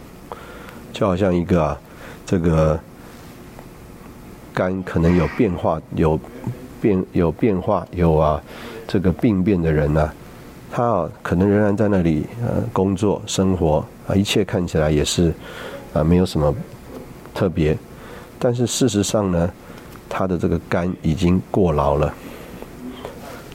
[0.93, 1.79] 就好像一个啊，
[2.27, 2.77] 这个
[4.53, 6.19] 肝可能有变化、有
[6.81, 8.43] 变、有变化、有啊
[8.89, 10.11] 这个病变的人呢，
[10.73, 15.33] 他可能仍然在那里呃工作生活啊，一切看起来也是。
[15.97, 16.55] 啊，没有什么
[17.35, 17.77] 特别，
[18.39, 19.51] 但是事实上呢，
[20.09, 22.13] 他的这个肝已经过劳了。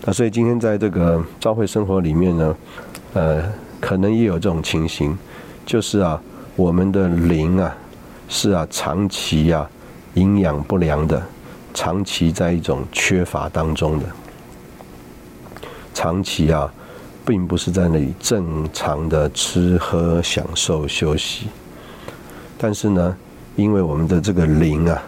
[0.03, 2.57] 那所以今天在这个教会生活里面呢，
[3.13, 3.43] 呃，
[3.79, 5.15] 可能也有这种情形，
[5.65, 6.19] 就是啊，
[6.55, 7.75] 我们的灵啊，
[8.27, 9.69] 是啊，长期啊，
[10.15, 11.21] 营养不良的，
[11.73, 14.05] 长期在一种缺乏当中的，
[15.93, 16.73] 长期啊，
[17.23, 21.45] 并不是在那里正常的吃喝享受休息。
[22.63, 23.17] 但是呢，
[23.55, 25.01] 因为我们的这个灵啊，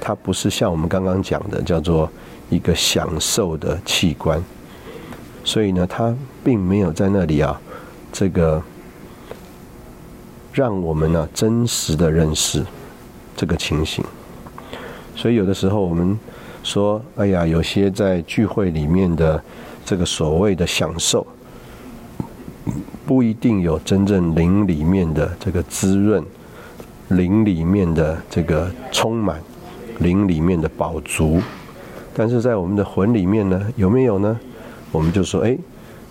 [0.00, 2.10] 它不是像我们刚刚讲的叫做
[2.48, 4.42] 一个享受的器官，
[5.44, 7.60] 所以呢，它并没有在那里啊，
[8.10, 8.62] 这个
[10.50, 12.64] 让我们呢真实的认识
[13.36, 14.02] 这个情形。
[15.14, 16.18] 所以有的时候我们
[16.62, 19.44] 说，哎呀，有些在聚会里面的
[19.84, 21.26] 这个所谓的享受，
[23.04, 26.24] 不一定有真正灵里面的这个滋润。
[27.08, 29.40] 灵里面的这个充满，
[30.00, 31.40] 灵里面的饱足，
[32.14, 34.38] 但是在我们的魂里面呢，有没有呢？
[34.92, 35.56] 我们就说，哎，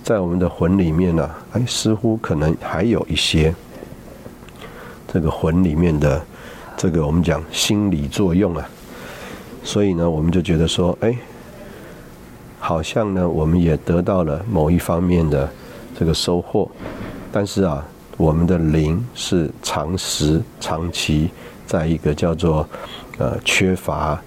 [0.03, 3.53] 在我们的魂里面呢，哎，似乎可能还有一些
[5.07, 6.19] 这个魂里面的
[6.75, 8.67] 这个我们讲心理作用啊，
[9.63, 11.15] 所以呢，我们就觉得说，哎，
[12.59, 15.47] 好像呢，我们也得到了某一方面的
[15.97, 16.69] 这个收获，
[17.31, 17.85] 但是啊。
[18.17, 21.29] 我们的灵是长时、长期
[21.67, 22.67] 在一个叫做
[23.19, 24.19] 呃缺乏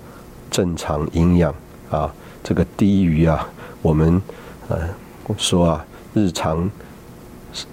[0.48, 1.52] 正常营养
[1.90, 2.08] 啊，
[2.42, 3.46] 这个低于啊
[3.82, 4.22] 我们
[4.68, 4.78] 呃
[5.36, 6.70] 说啊日常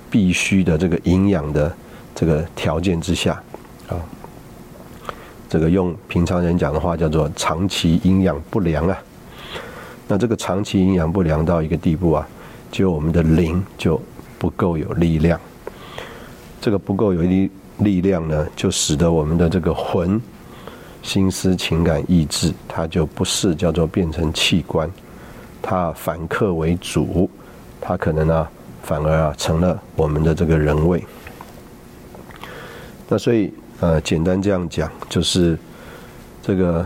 [0.09, 1.71] 必须的这个营养的
[2.15, 3.33] 这个条件之下
[3.87, 4.01] 啊，
[5.47, 8.97] 这个用平常人讲的话叫做长期营养不良啊。
[10.07, 12.27] 那这个长期营养不良到一个地步啊，
[12.71, 14.01] 就我们的灵就
[14.39, 15.39] 不够有力量。
[16.59, 20.19] 这个不够有力力量呢，就使得我们的这个魂、
[21.03, 24.89] 心思、情感、意志，它就不是叫做变成器官，
[25.61, 27.29] 它反客为主，
[27.79, 28.47] 它可能呢，
[28.81, 31.03] 反而啊成了我们的这个人位。
[33.07, 35.57] 那所以呃，简单这样讲，就是
[36.41, 36.85] 这个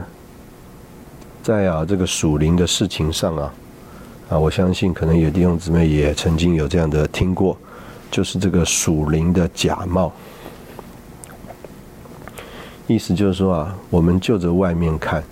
[1.42, 3.54] 在啊这个属灵的事情上啊，
[4.30, 7.58] 啊，我相信可能有弟兄姊妹也曾经有这样的听过。
[8.12, 10.12] 就是这个属灵的假冒。
[12.88, 15.24] 意思就是说啊，我们就着外面看，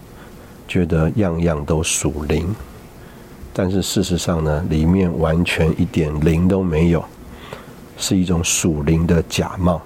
[0.65, 2.56] 觉得样样都属灵，
[3.52, 7.04] 但是事实上呢，里面完全一点灵都没有，
[7.98, 9.82] 是一种属灵的假冒。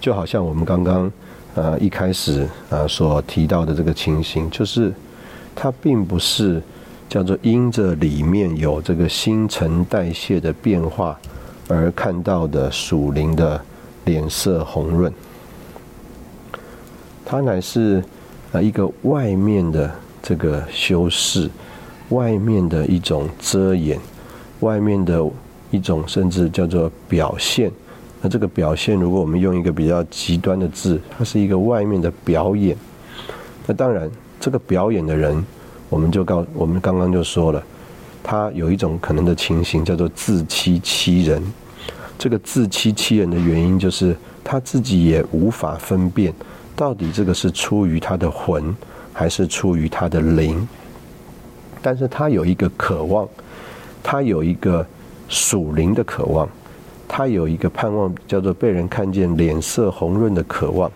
[0.00, 1.12] 就好像我们刚刚
[1.56, 4.94] 呃一开始啊所提到的这个情形，就是
[5.54, 6.62] 它并不是
[7.06, 11.18] 叫做因着里面有这个新陈代谢的变化
[11.68, 13.60] 而看到的属灵的
[14.04, 15.12] 脸色红润。
[17.24, 18.02] 它乃是
[18.52, 19.90] 呃一个外面的
[20.22, 21.48] 这个修饰，
[22.08, 23.98] 外面的一种遮掩，
[24.60, 25.22] 外面的
[25.70, 27.70] 一种甚至叫做表现。
[28.20, 32.76] 那这个表现，如果我们用一个比较极端的字，它是一个外面的表演。
[33.66, 35.44] 那当然，这个表演的人，
[35.88, 37.62] 我们就告我们刚刚就说了，
[38.30, 41.42] 他有一种可能的情形叫做自欺欺人。
[42.18, 44.14] 这个自欺欺人的原因，就是
[44.44, 46.30] 他自己也无法分辨。
[46.76, 48.76] 到底这个是出于他的魂，
[49.14, 50.68] 还是出于他的灵？
[51.80, 53.26] 但是他有一个渴望，
[54.02, 54.86] 他有一个
[55.30, 56.46] 属灵的渴望，
[57.08, 60.92] 他有一个盼望，叫做被人看见脸色红润的渴望。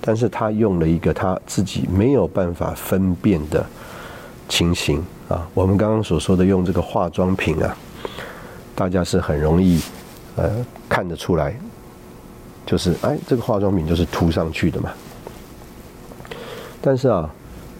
[0.00, 3.64] 但是他用了一个他自己没有办法分辨的
[4.48, 5.46] 情形啊。
[5.54, 7.76] 我们刚刚所说的用这个化妆品啊，
[8.74, 9.80] 大家是很容易
[10.36, 10.50] 呃
[10.88, 11.54] 看得出来，
[12.64, 14.90] 就是哎，这个化妆品就是涂上去的嘛。
[16.80, 17.28] 但是啊，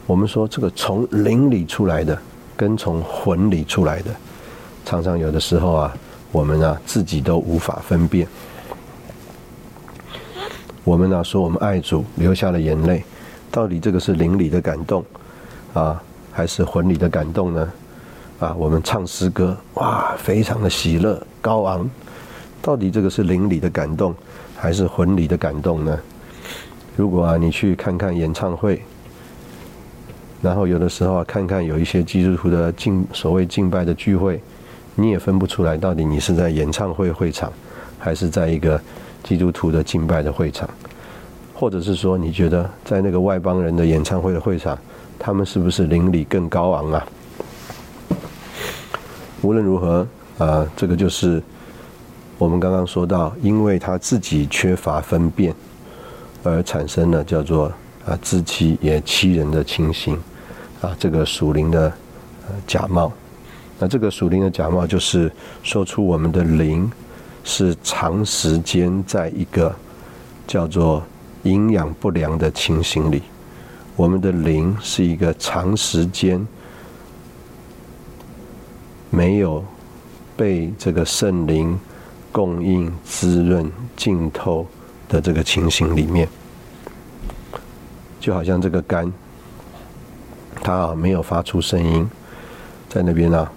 [0.07, 2.19] 我们说这个从灵里出来的，
[2.57, 4.11] 跟从魂里出来的，
[4.85, 5.97] 常常有的时候啊，
[6.33, 8.27] 我们啊自己都无法分辨。
[10.83, 13.05] 我们呢说我们爱主，流下了眼泪，
[13.51, 15.05] 到底这个是灵里的感动
[15.75, 16.03] 啊，
[16.37, 17.73] 还是魂里的感动呢？
[18.41, 21.89] 啊，我们唱诗歌，哇，非常的喜乐高昂，
[22.61, 24.15] 到底这个是灵里的感动，
[24.55, 25.99] 还是魂里的感动呢？
[26.95, 28.83] 如果啊，你去看看演唱会。
[30.43, 34.39] 然后有的时候啊，看看有一些基督徒的敬所谓敬拜的聚会，
[34.95, 37.51] 你也分不出来到底你是在演唱会会场，
[37.99, 38.79] 还是在一个
[39.23, 40.69] 基督徒的敬拜的会场，
[41.55, 44.79] 或者是说你觉得在那个外邦人的演唱会的会场，
[45.19, 47.07] 他们是不是灵里更高昂啊？
[49.43, 50.07] 无论如何
[50.39, 51.43] 啊，这个就是
[52.39, 55.55] 我们刚刚说到，因为他自己缺乏分辨，
[56.43, 57.73] 而产生了叫做。
[58.07, 60.15] 啊，自欺也欺人的情形，
[60.81, 61.93] 啊，这个属灵的
[62.65, 63.13] 假冒，
[63.81, 65.29] 那这个属灵的假冒就是
[65.65, 66.89] 说出我们的灵
[67.43, 69.75] 是长时间在一个
[70.47, 71.03] 叫做
[71.43, 73.23] 营养不良的情形里，
[73.97, 76.47] 我们的灵是一个长时间
[79.09, 79.65] 没有
[80.37, 81.79] 被这个圣灵
[82.31, 84.67] 供应、滋润、浸透
[85.09, 86.29] 的这个情形里面。
[88.21, 89.11] 就好像这个肝，
[90.61, 92.07] 它啊没有发出声音，
[92.91, 93.49] 在那边呢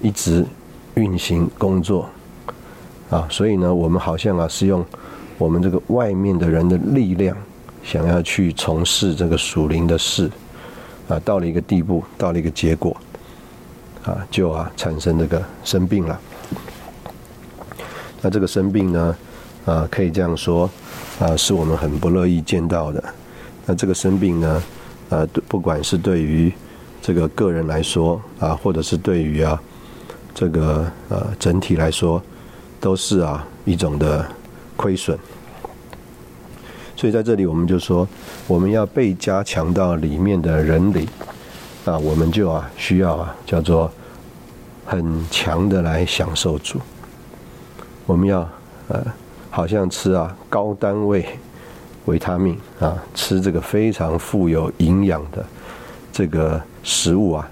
[0.00, 0.46] 一直
[0.94, 2.08] 运行工作
[3.10, 4.82] 啊，所以呢，我们好像啊是用
[5.36, 7.36] 我们这个外面的人的力量，
[7.86, 10.28] 想要去从事这个属灵的事
[11.08, 12.96] 啊，到了一个地步，到了一个结果
[14.04, 16.20] 啊，就啊产生这个生病了。
[18.20, 19.16] 那这个生病呢
[19.64, 20.68] 啊，可以这样说
[21.20, 23.02] 啊，是我们很不乐意见到的。
[23.64, 24.62] 那这个生病呢，
[25.10, 26.52] 呃，不管是对于
[27.00, 29.62] 这个个人来说啊，或者是对于啊
[30.34, 32.20] 这个呃整体来说，
[32.80, 34.26] 都是啊一种的
[34.76, 35.16] 亏损。
[36.96, 38.08] 所以在这里，我们就说，
[38.48, 41.08] 我们要被加强到里面的人里
[41.84, 43.88] 啊，我们就啊需要啊叫做
[44.84, 46.80] 很强的来享受主。
[48.06, 48.48] 我们要
[48.88, 49.04] 呃，
[49.50, 51.24] 好像吃啊高单位。
[52.06, 55.44] 维他命啊，吃这个非常富有营养的
[56.12, 57.50] 这个食物啊，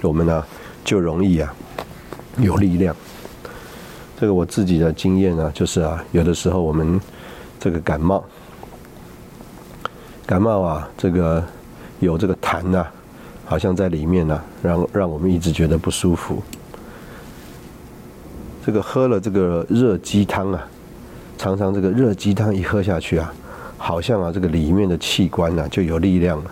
[0.00, 0.42] 我们呢
[0.82, 1.54] 就容易啊
[2.38, 2.96] 有力量。
[4.18, 6.98] 这个我自己的经验呢，就是啊，有的时候我们
[7.60, 8.24] 这个感冒，
[10.26, 11.42] 感冒啊，这个
[12.00, 12.86] 有这个痰呐，
[13.44, 16.42] 好像在里面呢，让让我们一直觉得不舒服。
[18.64, 20.64] 这个喝了这个热鸡汤啊，
[21.36, 23.32] 常常这个热鸡汤一喝下去啊。
[23.76, 26.50] 好像啊，这个里面的器官啊就有力量了，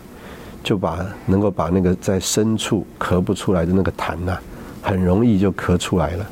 [0.65, 4.37] 就把能够把那个在深处咳不出来的那个痰呐，
[4.83, 6.27] 很容易就咳出来了。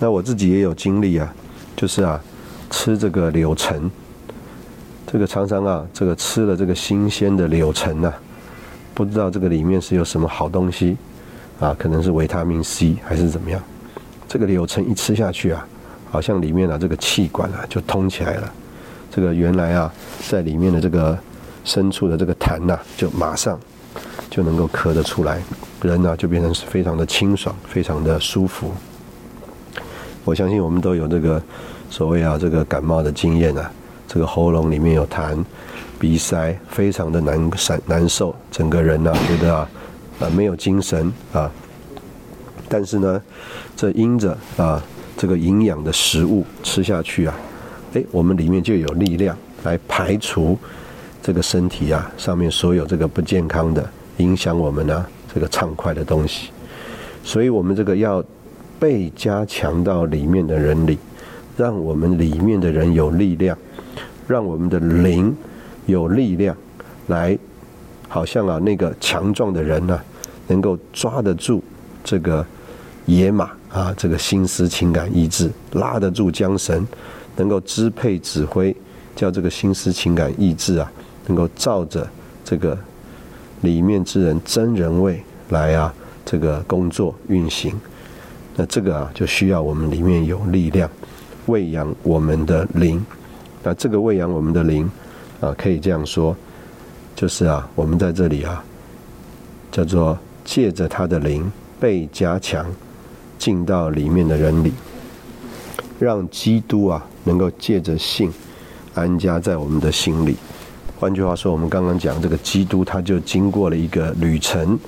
[0.00, 1.32] 那我自己也有经历啊，
[1.76, 2.20] 就是啊，
[2.68, 3.88] 吃这个柳橙，
[5.06, 8.12] 这个常常啊，这个吃了这个新鲜的柳橙呐，
[8.92, 10.96] 不知道这个里面是有什么好东西
[11.60, 13.62] 啊，可能是维他命 C 还是怎么样，
[14.28, 15.66] 这个柳橙一吃下去啊，
[16.10, 18.52] 好像里面啊这个气管啊就通起来了。
[19.10, 19.90] 这个原来啊
[20.28, 21.16] 在里面的这个
[21.64, 23.58] 深处的这个痰呐，就马上
[24.28, 25.40] 就能够咳得出来，
[25.82, 28.72] 人呢就变成是非常的清爽，非常的舒服。
[30.24, 31.40] 我相信我们都有这个
[31.88, 33.70] 所谓啊这个感冒的经验啊，
[34.06, 35.44] 这个喉咙里面有痰，
[35.98, 39.68] 鼻塞，非常的难难难受，整个人呢觉得啊
[40.20, 41.50] 啊没有精神啊。
[42.68, 43.22] 但是呢，
[43.76, 44.82] 这因着啊
[45.16, 47.34] 这个营养的食物吃下去啊，
[47.94, 50.58] 哎，我们里面就有力量来排除
[51.22, 53.88] 这个身体啊上面所有这个不健康的
[54.18, 56.50] 影响我们呢这个畅快的东西。
[57.22, 58.22] 所以我们这个要
[58.78, 60.98] 被加强到里面的人里，
[61.56, 63.56] 让我们里面的人有力量，
[64.26, 65.34] 让我们的灵
[65.86, 66.56] 有力量，
[67.06, 67.38] 来
[68.08, 70.00] 好像啊那个强壮的人呢，
[70.46, 71.62] 能够抓得住
[72.02, 72.44] 这个。
[73.08, 76.84] 野马啊，这个心思、情感、意志拉得住缰绳，
[77.36, 78.74] 能够支配、指挥，
[79.14, 80.90] 叫这个心思、情感、意志啊，
[81.28, 82.04] 能够照着
[82.44, 82.76] 这个
[83.60, 87.72] 里面之人真人位来啊，这个工作运行。
[88.56, 90.90] 那这个啊，就需要我们里面有力量
[91.46, 93.06] 喂养我们的灵。
[93.66, 94.88] 那这个喂养我们的灵
[95.40, 96.36] 啊，可以这样说，
[97.16, 98.62] 就是啊，我们在这里啊，
[99.72, 101.50] 叫做借着他的灵
[101.80, 102.64] 被加强。
[103.38, 104.72] 进到里面的人里，
[105.98, 108.32] 让基督啊能够借着信
[108.94, 110.36] 安家在我们的心里。
[110.98, 114.78] 换句话说，我们刚刚讲这个基督，他就经过了一个旅程，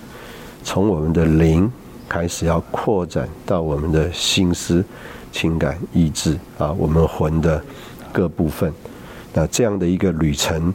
[0.65, 1.71] 从我们的灵
[2.09, 4.83] 开始要扩展到我们的心思、
[5.31, 7.63] 情感、意志啊，我们魂的
[8.13, 8.73] 各部分。
[9.33, 10.73] 那这样的一个旅程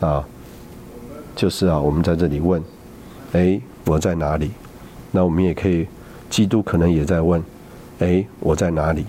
[0.00, 0.24] 啊，
[1.34, 2.62] 就是啊，我们在这里问：
[3.32, 4.50] 哎，我在哪里？
[5.10, 5.86] 那我们也可以。
[6.28, 7.40] 基督可能也在问
[8.00, 9.06] ：“哎，我在哪里？”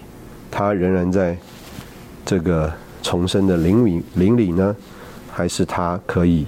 [0.52, 1.36] 他仍然在
[2.24, 4.74] 这个重生的灵里灵里呢，
[5.32, 6.46] 还是他可以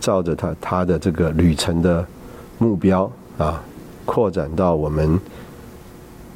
[0.00, 2.04] 照着他他的这个旅程的
[2.56, 3.62] 目标啊，
[4.06, 5.20] 扩展到我们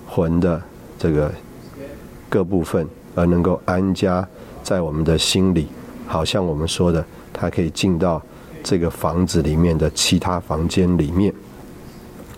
[0.07, 0.61] 魂的
[0.99, 1.33] 这个
[2.29, 4.27] 各部分，而能够安家
[4.63, 5.67] 在我们的心里，
[6.07, 8.23] 好像我们说的，他可以进到
[8.63, 11.33] 这个房子里面的其他房间里面。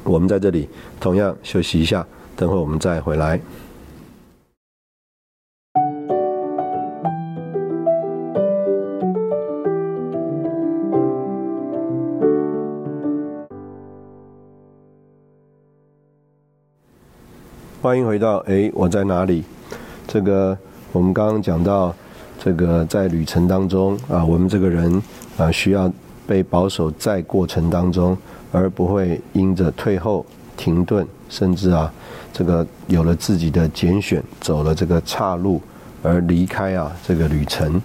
[0.04, 0.68] 我们在这里
[0.98, 3.40] 同样休息一下，等会我们再回来。
[17.80, 19.44] 欢迎回到哎，我在哪里？
[20.06, 20.56] 这个
[20.92, 21.94] 我们刚刚讲到，
[22.38, 25.02] 这个在旅程当中啊，我们这个人
[25.36, 25.90] 啊，需要
[26.26, 28.16] 被保守在过程当中。
[28.54, 30.26] 而不会因着退后、
[30.58, 31.90] 停顿，甚至啊，
[32.34, 35.58] 这个有了自己的拣选，走了这个岔路
[36.02, 37.80] 而离开啊这个旅程，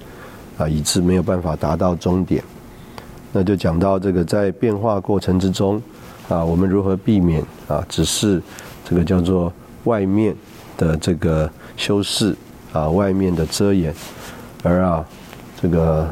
[0.57, 2.43] 啊，以致没有办法达到终点。
[3.31, 5.81] 那就讲到这个在变化过程之中，
[6.27, 8.41] 啊，我们如何避免啊，只是
[8.83, 9.53] 这个叫做
[9.85, 10.35] 外面
[10.77, 12.35] 的这个修饰
[12.71, 13.93] 啊，外面的遮掩，
[14.63, 15.05] 而啊，
[15.61, 16.07] 这个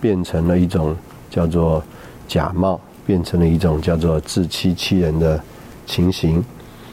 [0.00, 0.96] 变成了一种
[1.30, 1.82] 叫做
[2.26, 2.80] 假冒。
[3.06, 5.40] 变成了一种叫做自欺欺人的
[5.86, 6.44] 情形，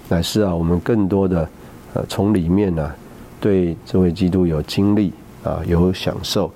[0.07, 1.49] 乃是啊，我们更多的
[1.95, 2.91] 呃从里面呢，
[3.41, 5.11] 对这位基督有经历
[5.43, 6.51] 啊，有享受，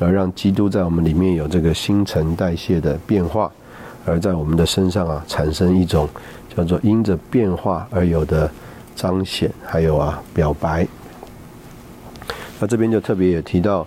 [0.00, 3.48] 而让基督在我们里面有这个新陈代谢的变化，
[4.04, 6.08] 而在我们的身上啊，产生一种
[6.56, 8.50] 叫做因着变化而有的
[8.96, 10.84] 彰显，还有啊表白。
[12.58, 13.86] 那这边就特别也提到，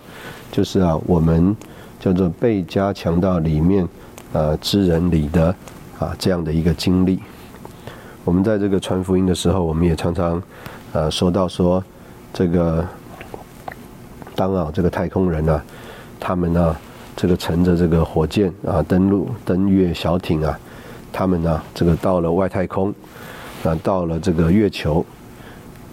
[0.50, 1.54] 就是啊，我们
[1.98, 3.86] 叫做被加强到里面。
[4.32, 5.52] 呃，知人里的
[5.98, 7.18] 啊，这样的一个经历。
[8.24, 10.40] 我们在这个传福音的时候，我们也常常
[10.92, 11.82] 呃说到说，
[12.32, 12.86] 这个
[14.36, 15.60] 当啊这个太空人呢，
[16.20, 16.76] 他们呢
[17.16, 20.56] 这个乘着这个火箭啊登陆登月小艇啊，
[21.12, 22.94] 他们呢这个到了外太空，
[23.64, 25.04] 啊到了这个月球，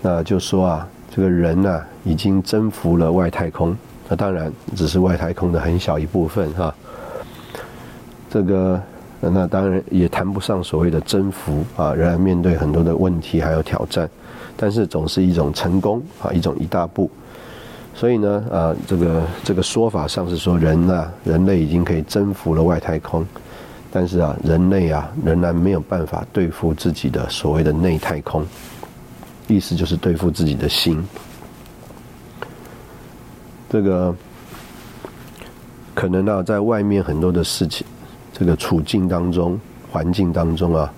[0.01, 3.76] 那就说啊这个人呢已经征服了外太空，
[4.07, 6.74] 那当然只是外太空的很小一部分哈。
[8.30, 8.82] 这个
[9.20, 14.07] 那当然也谈不上所谓的征服啊，仍然面对很多的问题还有挑战，
[14.55, 17.09] 但是总是一种成功啊，一种一大步。
[17.95, 23.26] 所以呢，啊，这个这个说法上是说人呢，人类已经可以征服了外太空，
[23.91, 28.45] 但是啊，人类啊仍然没有办法对付自己的所谓的内太空，
[29.47, 31.03] 意思就是对付自己的心。
[33.69, 34.15] 这个
[35.93, 37.85] 可能呢，在外面很多的事情。
[38.39, 39.59] 这个处境当中、
[39.91, 40.93] 环境当中啊，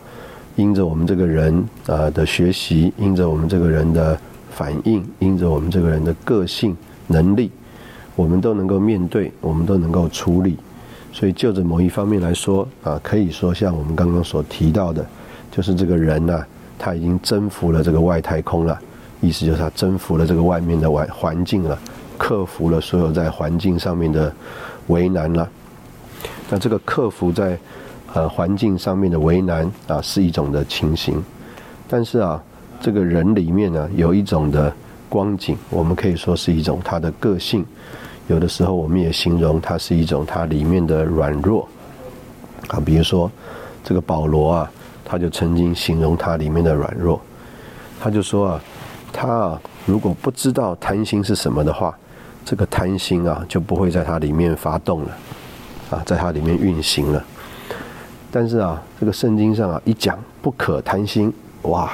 [0.58, 4.20] 因着我们这个人啊的学习，因着我们这个人的
[4.52, 6.76] 反应，因着我们这个人的个性、
[7.08, 7.50] 能力，
[8.18, 10.58] 我们都能够面对，我们都能够处理。
[11.12, 15.05] 所以就着某一方面来说啊，可以说像我们刚刚所提到的，
[15.51, 16.45] 就是这个人呢，
[16.78, 18.80] 他已经征服了这个外太空了，
[19.20, 21.78] 意思就是他征服了这个外面的外环境了，
[22.18, 24.32] 克服了所有在环境上面的
[24.88, 25.49] 为难了。
[26.49, 27.57] 那这个克服在
[28.14, 31.22] 呃环境上面的为难啊，是一种的情形，
[31.88, 32.41] 但是啊，
[32.80, 34.72] 这个人里面呢，有一种的
[35.10, 37.66] 光景，我们可以说是一种他的个性。
[38.30, 41.68] 有的时候，我们也形容它是一种它里面的软弱
[42.68, 43.30] 啊，比如说
[43.84, 44.72] 这个保罗啊，
[45.04, 47.20] 他就曾经形容它里面的软弱，
[48.00, 48.62] 他就说啊，
[49.12, 51.98] 他啊如果不知道贪心是什么的话，
[52.46, 55.10] 这个贪心啊就不会在它里面发动了
[55.90, 57.26] 啊，在它里面运行了。
[58.32, 61.92] 但是啊，这个圣经上啊一讲不可贪心，哇，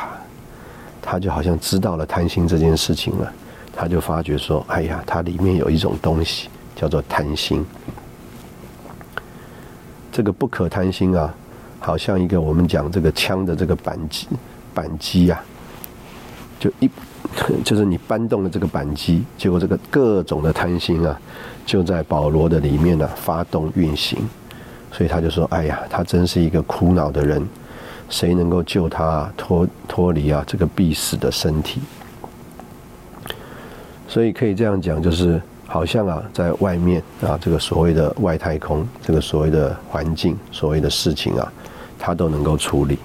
[1.02, 3.32] 他就好像知道了贪心这件事情了。
[3.76, 7.66] 他就发觉说：“哎呀，它里面有一种东西叫做贪心。
[10.12, 11.34] 这个不可贪心啊，
[11.80, 14.28] 好像一个我们讲这个枪的这个扳机，
[14.74, 15.44] 扳机啊，
[16.58, 16.90] 就一
[17.66, 21.20] 就是你搬动了这个扳机，结果这个各种的贪心啊，
[21.66, 24.20] 就在保罗的里面呢发动运行。
[24.92, 27.46] 所以他就说：哎呀，他真是一个苦恼的人，
[28.10, 31.82] 谁能够救他脱脱离啊这个必死的身体？”
[34.08, 41.51] 所以可以这样讲，就是好像啊，在外面啊，这个所谓的外太空，这个所谓的环境，所谓的事情啊，
[41.97, 42.97] 他都能够处理。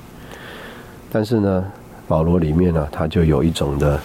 [1.10, 1.64] 但是呢，
[2.06, 3.98] 保罗里面呢，他就有一种的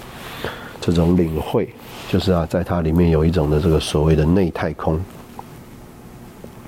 [0.79, 1.69] 这种领会，
[2.09, 4.99] 就是啊，在他里面有一种的这个所谓的内太空，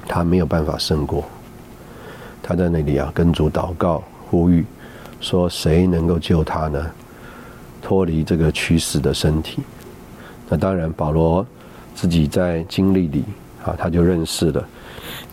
[0.08, 1.24] 他没有办法胜过。
[2.44, 4.66] 他在那里啊，跟主祷告呼吁，
[5.20, 6.86] 说谁能够救他呢？
[7.82, 9.64] 脱离这个驱死的身体。
[10.50, 11.46] 那当然，保罗
[11.94, 13.24] 自己在经历里
[13.66, 14.66] 啊，他就认识了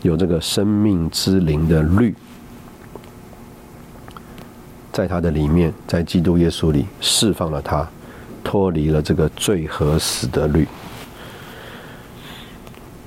[0.02, 2.14] 有这个生命之灵的律，
[4.92, 7.88] 在他的里面，在基督耶稣里释放了他，
[8.42, 10.66] 脱离了这个罪和死的律。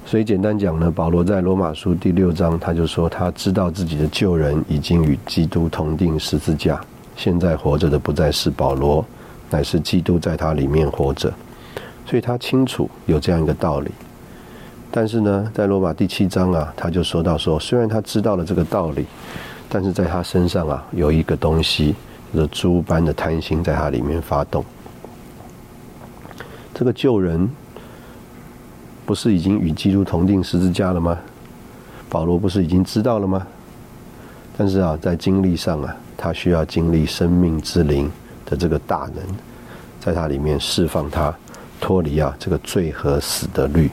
[0.05, 6.79] 所以简单讲呢，保罗在罗马书第六章，他就说他知道自己的旧人已经与基督同定十字架，
[7.17, 9.05] 现在活着的不再是保罗，
[9.49, 11.33] 乃是基督在他里面活着。
[12.09, 13.91] 所以他清楚有这样一个道理，
[14.89, 19.05] 但是呢，在罗马第七章啊，他就说到说，虽然他知道了这个道理，
[19.67, 21.93] 但是在他身上啊，有一个东西，
[22.33, 24.63] 就是猪般的贪心在他里面发动。
[26.73, 27.49] 这个救人
[29.05, 31.19] 不是已经与基督同定十字架了吗？
[32.09, 33.45] 保罗不是已经知道了吗？
[34.57, 38.09] 但是啊，在经历上啊，他需要经历生命之灵
[38.45, 39.21] 的这个大能，
[39.99, 41.35] 在他里面释放他。
[41.79, 43.89] 脱离啊，这个罪和死的律，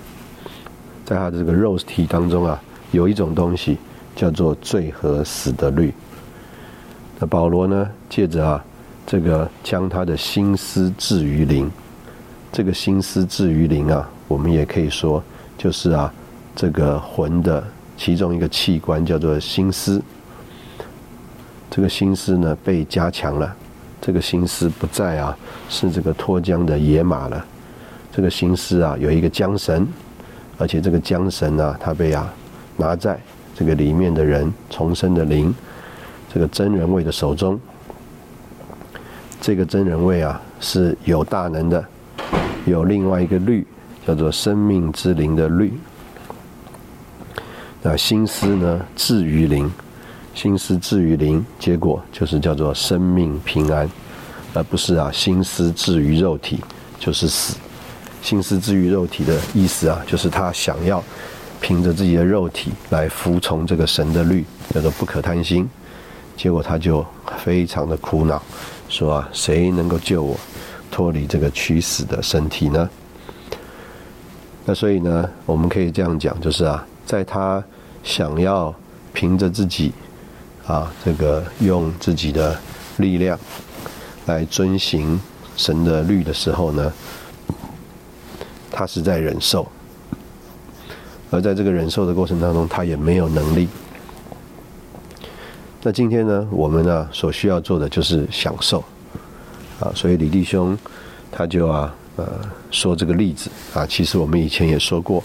[1.04, 2.60] 在他的这个肉体当中啊，
[2.92, 3.78] 有一种东西
[4.16, 5.92] 叫做罪和死的律。
[7.18, 8.64] 那保罗呢，借着啊，
[9.06, 11.70] 这个将他的心思置于灵，
[12.50, 15.22] 这个心思置于灵啊，我们也可以说
[15.56, 16.12] 就是啊，
[16.56, 17.62] 这个魂的
[17.96, 20.02] 其中一个器官叫做心思。
[21.70, 23.54] 这个心思呢被加强了，
[24.00, 25.36] 这个心思不再啊
[25.68, 27.44] 是这个脱缰的野马了。
[28.14, 29.84] 这个心思啊，有一个缰绳，
[30.56, 32.32] 而且这个缰绳呢，它被啊
[32.76, 33.18] 拿在
[33.56, 35.52] 这个里面的人重生的灵，
[36.32, 37.58] 这个真人位的手中。
[39.40, 41.84] 这个真人位啊是有大能的，
[42.66, 43.66] 有另外一个律
[44.06, 45.72] 叫做生命之灵的律。
[47.82, 49.68] 那心思呢至于灵，
[50.34, 53.90] 心思至于灵，结果就是叫做生命平安，
[54.54, 56.60] 而不是啊心思至于肉体
[57.00, 57.56] 就是死。
[58.24, 61.04] 心思之于肉体的意思啊，就是他想要
[61.60, 65.68] 凭着自己的肉体来服从这个神的律，叫做不可贪心。
[66.34, 67.04] 结果他就
[67.44, 68.42] 非常的苦恼，
[68.88, 70.40] 说啊，谁能够救我
[70.90, 72.88] 脱离这个屈死的身体呢？
[74.64, 77.62] 那所以呢，我们可以这样讲，就是啊，在他
[78.02, 78.74] 想要
[79.12, 79.92] 凭着自己
[80.66, 82.58] 啊，这个用自己的
[82.96, 83.38] 力量
[84.24, 85.20] 来遵行
[85.58, 86.90] 神的律的时候呢。
[88.76, 89.64] 他是在忍受，
[91.30, 93.68] 而在这个忍受的过程当中，他也没有能力。
[95.80, 98.82] 那今天呢，我们呢所需要做的就是享受，
[99.78, 100.76] 啊，所以李弟兄
[101.30, 102.26] 他就啊呃
[102.72, 103.48] 说这个例子。
[103.74, 105.22] 啊，其实我们以前也说过，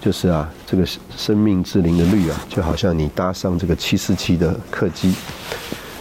[0.00, 5.14] 就是啊这个生命之灵的律啊，就好像你搭上这个七四七的客机，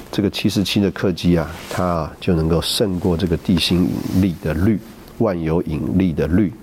[0.09, 4.79] 这个七十七的客机啊，它啊就能够胜过这个地心引力的律，
[5.17, 6.53] 万有引力的律，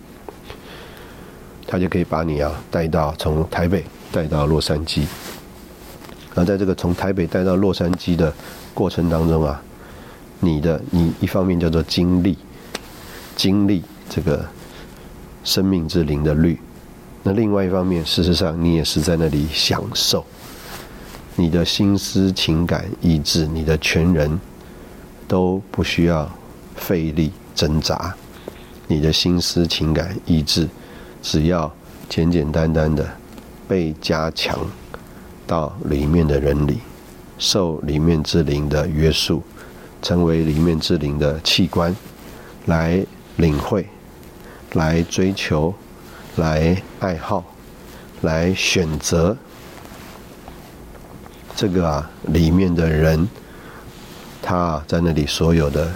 [1.69, 5.03] 他就可以把你啊带到从台北带到洛杉矶。
[6.35, 8.33] 而在这个从台北带到洛杉矶的
[8.73, 9.61] 过程当中啊，
[10.41, 12.39] 你的你一方面叫做经历，
[13.37, 14.45] 经历这个
[15.45, 16.59] 生命之灵的律，
[17.23, 20.25] 那另外一方面，事实上你也是在那里享受。
[21.37, 24.41] 你的心思、情感、意志，你的全人
[25.27, 26.29] 都不需要
[26.77, 28.15] 费力挣扎。
[28.87, 30.69] 你的心思、情感、意志，
[31.23, 31.73] 只要
[32.09, 33.07] 简简单单的
[33.67, 34.59] 被加强
[35.47, 36.79] 到里面的人里，
[37.39, 39.43] 受里面之灵的约束，
[40.03, 41.95] 成为里面之灵的器官，
[42.67, 43.05] 来
[43.37, 43.87] 领会、
[44.73, 45.75] 来追求、
[46.37, 47.45] 来爱好、
[48.23, 49.37] 来选择。
[51.57, 53.29] 这个啊，里面的人，
[54.41, 55.93] 他在那里所有的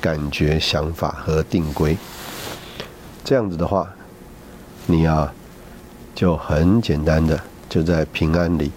[0.00, 1.96] 感觉、想法和定规，
[3.22, 3.88] 这样子的话，
[4.86, 5.32] 你啊，
[6.14, 8.70] 就很简单的就在平安里，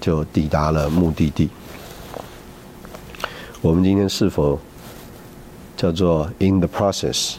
[0.00, 1.48] 就抵达了目的地。
[3.60, 4.60] 我们今天是否
[5.76, 7.34] 叫做 in the process？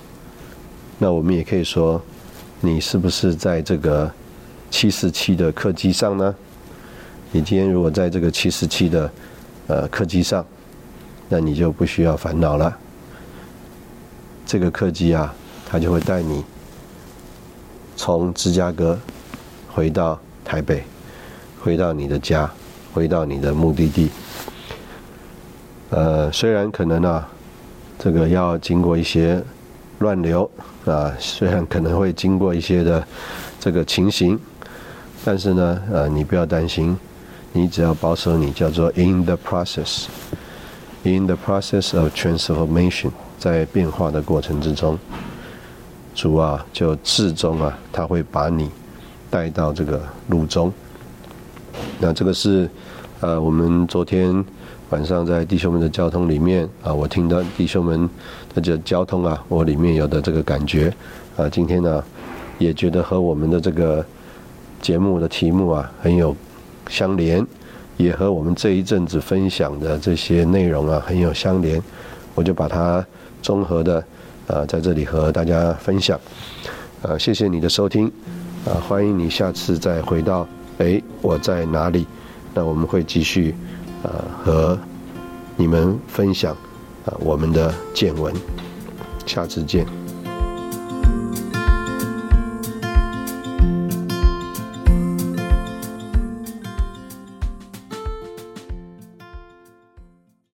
[0.97, 2.01] 那我们也可以说，
[2.59, 4.11] 你是不是在这个
[4.69, 6.35] 七四七的客机上呢？
[7.31, 9.11] 你今天如果在这个七十七的
[9.67, 10.45] 呃客机上，
[11.29, 12.77] 那你就不需要烦恼了。
[14.45, 15.33] 这个客机啊，
[15.65, 16.43] 它就会带你
[17.97, 18.97] 从芝加哥
[19.73, 20.83] 回到台北，
[21.59, 22.49] 回到你的家，
[22.93, 24.09] 回到你的目的地。
[25.89, 27.27] 呃，虽然可能啊，
[27.97, 29.43] 这个要经过一些
[29.99, 30.49] 乱流
[30.85, 33.05] 啊，虽然可能会经过一些的
[33.59, 34.39] 这个情形，
[35.25, 36.95] 但是呢，呃，你不要担心。
[37.53, 44.99] 你只要保守，你叫做 in the process，in the process of transformation，在变化的过程之中，
[46.17, 48.71] 主啊，就至终啊，他会把你
[49.29, 50.73] 带到这个路中。
[51.99, 52.67] 那这个是
[53.19, 54.43] 呃，我们昨天
[54.89, 58.09] 晚上在弟兄们的交通里面啊，我听到弟兄们
[58.55, 60.91] 的这交通啊，我里面有的这个感觉
[61.35, 62.03] 啊，今天呢，
[62.57, 64.03] 也觉得和我们的这个
[64.81, 66.35] 节目的题目啊很有。
[66.89, 67.45] 相连，
[67.97, 71.83] 也和我们这一阵子分享的这些内容啊很有相连，
[72.33, 73.05] 我就把它
[73.41, 74.01] 综合的
[74.47, 76.19] 啊在这里和大家分享。
[77.03, 78.11] 啊，谢谢你的收听，
[78.65, 80.47] 啊，欢迎你下次再回到
[80.79, 82.07] 哎我在哪里？
[82.53, 83.53] 那我们会继续
[84.01, 84.77] 呃和
[85.55, 86.55] 你们分享
[87.05, 88.33] 啊我们的见闻，
[89.27, 90.06] 下次见。